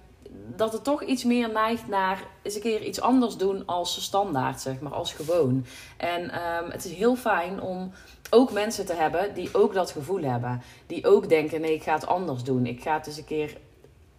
dat 0.57 0.73
het 0.73 0.85
toch 0.85 1.03
iets 1.03 1.25
meer 1.25 1.51
neigt 1.51 1.89
naar 1.89 2.23
eens 2.43 2.55
een 2.55 2.61
keer 2.61 2.83
iets 2.83 3.01
anders 3.01 3.37
doen 3.37 3.67
als 3.67 4.03
standaard, 4.03 4.61
zeg 4.61 4.81
maar, 4.81 4.93
als 4.93 5.13
gewoon. 5.13 5.65
En 5.97 6.23
um, 6.23 6.71
het 6.71 6.85
is 6.85 6.93
heel 6.93 7.17
fijn 7.17 7.61
om 7.61 7.93
ook 8.31 8.53
mensen 8.53 8.87
te 8.87 8.95
hebben 8.95 9.35
die 9.35 9.49
ook 9.53 9.75
dat 9.75 9.91
gevoel 9.91 10.23
hebben. 10.23 10.63
Die 10.87 11.07
ook 11.07 11.29
denken, 11.29 11.61
nee, 11.61 11.75
ik 11.75 11.83
ga 11.83 11.95
het 11.95 12.07
anders 12.07 12.43
doen. 12.43 12.67
Ik 12.67 12.83
ga 12.83 12.95
het 12.95 13.07
eens 13.07 13.17
een 13.17 13.25
keer 13.25 13.57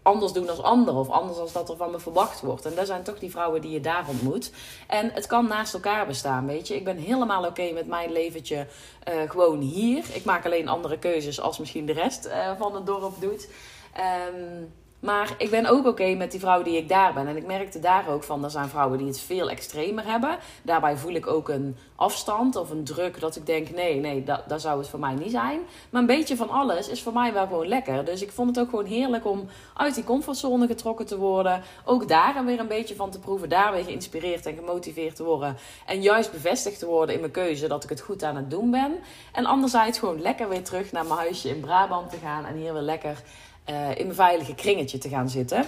anders 0.04 0.32
doen 0.32 0.50
als 0.50 0.62
anderen. 0.62 1.00
Of 1.00 1.10
anders 1.10 1.38
als 1.38 1.52
dat 1.52 1.70
er 1.70 1.78
van 1.78 1.92
me 1.92 2.00
verwacht 2.00 2.42
wordt. 2.42 2.66
En 2.66 2.76
dat 2.76 2.88
zijn 2.88 3.04
toch 3.04 3.20
die 3.20 3.32
vrouwen 3.32 3.62
die 3.62 3.72
je 3.72 3.80
daar 3.80 4.06
ontmoet. 4.08 4.52
En 4.88 5.12
het 5.14 5.28
kan 5.28 5.48
naast 5.48 5.74
elkaar 5.74 6.08
bestaan, 6.08 6.46
weet 6.46 6.68
je. 6.68 6.76
Ik 6.76 6.84
ben 6.84 6.98
helemaal 6.98 7.46
oké 7.46 7.72
met 7.72 7.88
mijn 7.88 8.12
leventje 8.12 8.68
uh, 9.10 9.30
gewoon 9.30 9.60
hier. 9.60 10.06
Ik 10.14 10.26
maak 10.26 10.46
alleen 10.46 10.68
andere 10.68 11.00
keuzes 11.00 11.42
als 11.42 11.58
misschien 11.60 11.86
de 11.86 11.94
rest 11.94 12.26
uh, 12.26 12.52
van 12.58 12.76
het 12.76 12.86
dorp 12.86 13.22
doet. 13.22 13.50
Um, 14.34 14.74
maar 15.04 15.36
ik 15.38 15.50
ben 15.50 15.66
ook 15.66 15.88
oké 15.88 16.14
met 16.16 16.32
die 16.32 16.40
vrouw 16.40 16.62
die 16.62 16.78
ik 16.78 16.90
daar 16.90 17.14
ben. 17.14 17.28
En 17.28 17.38
ik 17.38 17.46
merkte 17.46 17.80
daar 17.80 18.08
ook 18.10 18.24
van, 18.24 18.44
er 18.44 18.52
zijn 18.52 18.70
vrouwen 18.70 18.98
die 18.98 19.08
het 19.08 19.20
veel 19.20 19.50
extremer 19.50 20.06
hebben. 20.06 20.38
Daarbij 20.62 20.98
voel 20.98 21.14
ik 21.14 21.28
ook 21.28 21.50
een 21.50 21.78
afstand 21.96 22.56
of 22.56 22.70
een 22.70 22.84
druk 22.84 23.20
dat 23.20 23.36
ik 23.36 23.46
denk, 23.46 23.70
nee, 23.70 24.00
nee, 24.00 24.24
dat, 24.24 24.44
dat 24.48 24.62
zou 24.62 24.80
het 24.80 24.90
voor 24.90 25.00
mij 25.00 25.14
niet 25.14 25.32
zijn. 25.32 25.60
Maar 25.90 26.02
een 26.02 26.08
beetje 26.08 26.36
van 26.36 26.50
alles 26.50 26.90
is 26.90 27.02
voor 27.02 27.14
mij 27.14 27.34
wel 27.34 27.48
gewoon 27.48 27.68
lekker. 27.68 28.06
Dus 28.06 28.22
ik 28.22 28.32
vond 28.32 28.56
het 28.56 28.66
ook 28.66 28.70
gewoon 28.70 28.86
heerlijk 28.86 29.26
om 29.26 29.48
uit 29.74 29.96
die 29.96 30.04
comfortzone 30.04 30.68
getrokken 30.68 31.06
te 31.06 31.18
worden. 31.18 31.62
Ook 31.86 32.08
daar 32.08 32.46
weer 32.46 32.60
een 32.60 32.68
beetje 32.68 32.96
van 32.96 33.10
te 33.10 33.20
proeven. 33.20 33.50
Daar 33.50 33.72
weer 33.72 33.84
geïnspireerd 33.84 34.46
en 34.46 34.56
gemotiveerd 34.56 35.16
te 35.16 35.24
worden. 35.24 35.58
En 35.86 36.02
juist 36.02 36.32
bevestigd 36.32 36.80
te 36.80 36.86
worden 36.86 37.16
in 37.16 37.22
mijn 37.22 37.32
keuze 37.32 37.68
dat 37.68 37.84
ik 37.84 37.90
het 37.90 38.02
goed 38.02 38.24
aan 38.24 38.36
het 38.36 38.50
doen 38.50 38.72
ben. 38.72 38.96
En 39.32 39.46
anderzijds 39.46 40.00
gewoon 40.00 40.22
lekker 40.22 40.50
weer 40.50 40.64
terug 40.64 40.92
naar 40.92 41.06
mijn 41.06 41.20
huisje 41.20 41.50
in 41.50 41.60
Brabant 41.60 42.10
te 42.10 42.18
gaan. 42.18 42.46
En 42.46 42.56
hier 42.56 42.74
weer 42.74 42.82
lekker 42.82 43.24
uh, 43.70 43.90
in 43.90 44.04
mijn 44.04 44.16
veilige 44.16 44.56
kringetje 44.56 44.98
te 44.98 45.10
gaan 45.10 45.30
zitten. 45.30 45.66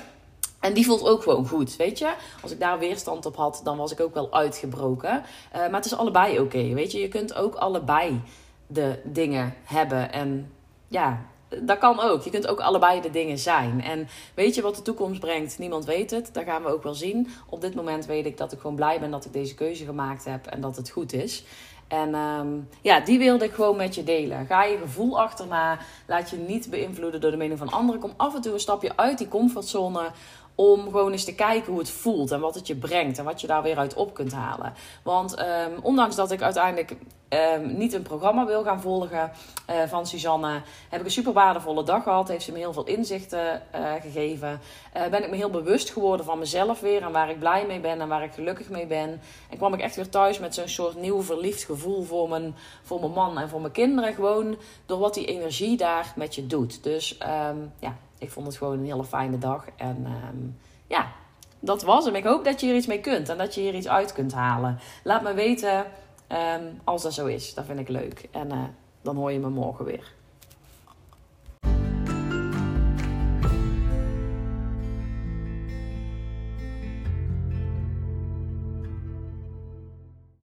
En 0.60 0.74
die 0.74 0.86
voelt 0.86 1.04
ook 1.04 1.24
gewoon 1.24 1.48
goed, 1.48 1.76
weet 1.76 2.00
je. 2.00 2.14
Als 2.42 2.52
ik 2.52 2.60
daar 2.60 2.80
weerstand 2.80 3.26
op 3.26 3.36
had, 3.36 3.62
dan 3.64 3.78
was 3.78 3.92
ik 3.92 4.00
ook 4.00 4.14
wel 4.14 4.34
uitgebroken. 4.34 5.24
Uh, 5.56 5.60
maar 5.60 5.72
het 5.72 5.86
is 5.86 5.96
allebei 5.96 6.40
oké, 6.40 6.74
weet 6.74 6.92
je. 6.92 7.00
Je 7.00 7.08
kunt 7.08 7.34
ook 7.34 7.56
allebei 7.56 8.22
de 8.68 9.00
dingen 9.04 9.54
hebben. 9.64 10.12
En 10.12 10.52
ja, 10.88 11.26
dat 11.62 11.78
kan 11.78 12.00
ook. 12.00 12.24
Je 12.24 12.30
kunt 12.30 12.48
ook 12.48 12.60
allebei 12.60 13.02
de 13.02 13.10
dingen 13.10 13.38
zijn. 13.38 13.82
En 13.82 14.08
weet 14.34 14.56
je 14.56 14.62
wat 14.62 14.76
de 14.76 14.82
toekomst 14.82 15.20
brengt? 15.20 15.60
Niemand 15.60 15.86
weet 15.86 16.12
het. 16.12 16.30
Dat 16.34 16.44
gaan 16.44 16.64
we 16.64 16.70
ook 16.70 16.84
wel 16.84 16.94
zien. 16.94 17.28
Op 17.50 17.62
dit 17.62 17.76
moment 17.76 18.06
weet 18.06 18.26
ik 18.26 18.38
dat 18.38 18.52
ik 18.52 18.60
gewoon 18.60 18.76
blij 18.76 19.00
ben 19.00 19.12
dat 19.12 19.26
ik 19.26 19.34
deze 19.34 19.56
keuze 19.56 19.86
gemaakt 19.86 20.26
heb 20.26 20.46
en 20.46 20.62
dat 20.62 20.76
het 20.76 20.90
goed 20.90 21.14
is. 21.14 21.44
En 21.88 22.15
um, 22.15 22.69
ja, 22.82 23.00
die 23.00 23.19
wilde 23.19 23.45
ik 23.45 23.54
gewoon 23.54 23.76
met 23.76 23.95
je 23.95 24.04
delen. 24.04 24.45
Ga 24.45 24.63
je 24.63 24.78
gevoel 24.78 25.19
achterna. 25.19 25.78
Laat 26.08 26.30
je 26.30 26.38
niet 26.38 26.69
beïnvloeden 26.69 27.21
door 27.21 27.32
de 27.32 27.38
mening 27.38 27.60
van 27.60 27.69
anderen. 27.69 28.02
Kom 28.02 28.13
af 28.17 28.36
en 28.36 28.41
toe 28.41 28.54
een 28.54 28.60
stapje 28.60 28.98
uit 28.98 29.17
die 29.17 29.28
comfortzone 29.28 30.12
om 30.56 30.84
gewoon 30.84 31.12
eens 31.12 31.24
te 31.24 31.36
kijken 31.36 31.72
hoe 31.72 31.80
het 31.80 31.89
voelt 31.89 32.32
en 32.32 32.39
wat 32.39 32.56
het 32.56 32.68
je 32.68 32.76
brengt 32.76 33.18
en 33.18 33.26
wat 33.26 33.41
je 33.41 33.48
daar 33.48 33.63
weer 33.63 33.78
uit 33.78 33.94
op 33.94 34.13
kunt 34.13 34.34
halen. 34.34 34.74
Want 35.04 35.39
um, 35.39 35.80
ondanks 35.82 36.15
dat 36.15 36.32
ik 36.32 36.41
uiteindelijk 36.41 36.96
um, 37.30 37.78
niet 37.78 37.94
een 37.94 38.02
programma 38.02 38.46
wil 38.46 38.63
gaan 38.63 38.82
volgen 38.82 39.32
uh, 39.70 39.76
van 39.88 40.08
Suzanne, 40.08 40.62
heb 40.89 41.00
ik 41.00 41.06
een 41.06 41.12
super 41.12 41.34
waardevolle 41.34 41.84
dag 41.84 42.04
gehad. 42.04 42.28
Heeft 42.28 42.44
ze 42.44 42.52
me 42.52 42.58
heel 42.58 42.74
veel 42.74 42.86
inzichten 42.86 43.62
uh, 43.76 43.94
gegeven. 44.02 44.60
Uh, 44.98 45.08
ben 45.08 45.24
ik 45.24 45.30
me 45.30 45.36
heel 45.36 45.50
bewust 45.50 45.89
geworden 45.89 46.26
van 46.26 46.39
mezelf 46.39 46.80
weer 46.80 47.04
en 47.04 47.12
waar 47.12 47.30
ik 47.30 47.39
blij 47.39 47.65
mee 47.65 47.80
ben 47.80 48.02
en 48.02 48.08
waar 48.08 48.24
ik 48.24 48.34
gelukkig 48.34 48.70
mee 48.70 48.86
ben. 48.86 49.22
En 49.50 49.58
kwam 49.58 49.74
ik 49.74 49.80
echt 49.80 49.96
weer 49.96 50.10
thuis 50.10 50.39
met 50.39 50.56
zo'n 50.56 50.68
soort 50.68 50.96
nieuw 50.96 51.22
verliefd 51.22 51.63
gevoel 51.63 52.04
voor 52.04 52.30
mijn, 52.30 52.56
voor 52.84 53.00
mijn 53.00 53.12
man 53.12 53.39
en 53.39 53.50
voor 53.50 53.62
mijn 53.62 53.74
kinderen. 53.74 54.13
Gewoon 54.13 54.58
door 54.86 55.00
wat 55.00 55.13
die 55.13 55.26
energie 55.26 55.78
daar 55.78 56.13
met 56.15 56.36
je 56.36 56.48
doet. 56.48 56.84
Dus 56.84 57.18
um, 57.50 57.74
ja, 57.80 57.96
ik 58.17 58.32
vond 58.32 58.47
het 58.47 58.58
gewoon 58.58 58.80
een 58.80 58.86
hele 58.86 59.04
fijne 59.04 59.38
dag. 59.38 59.65
En 59.75 60.06
um, 60.30 60.58
ja, 60.88 61.12
dat 61.60 61.84
was 61.84 62.06
hem. 62.06 62.15
Ik 62.15 62.23
hoop 62.23 62.43
dat 62.43 62.60
je 62.60 62.65
hier 62.65 62.75
iets 62.75 62.88
mee 62.88 63.01
kunt 63.01 63.30
en 63.30 63.38
dat 63.38 63.56
je 63.56 63.62
hier 63.62 63.75
iets 63.75 63.88
uit 63.88 64.13
kunt 64.13 64.34
halen. 64.34 64.80
Laat 65.04 65.21
me 65.21 65.34
weten 65.34 65.86
um, 66.30 66.80
als 66.84 67.01
dat 67.01 67.13
zo 67.13 67.25
is. 67.25 67.54
Dat 67.54 67.65
vind 67.65 67.80
ik 67.80 67.89
leuk. 67.89 68.28
En 68.32 68.47
uh, 68.47 68.63
dan 69.01 69.15
hoor 69.15 69.32
je 69.32 69.39
me 69.39 69.49
morgen 69.49 69.86
weer. 69.86 70.13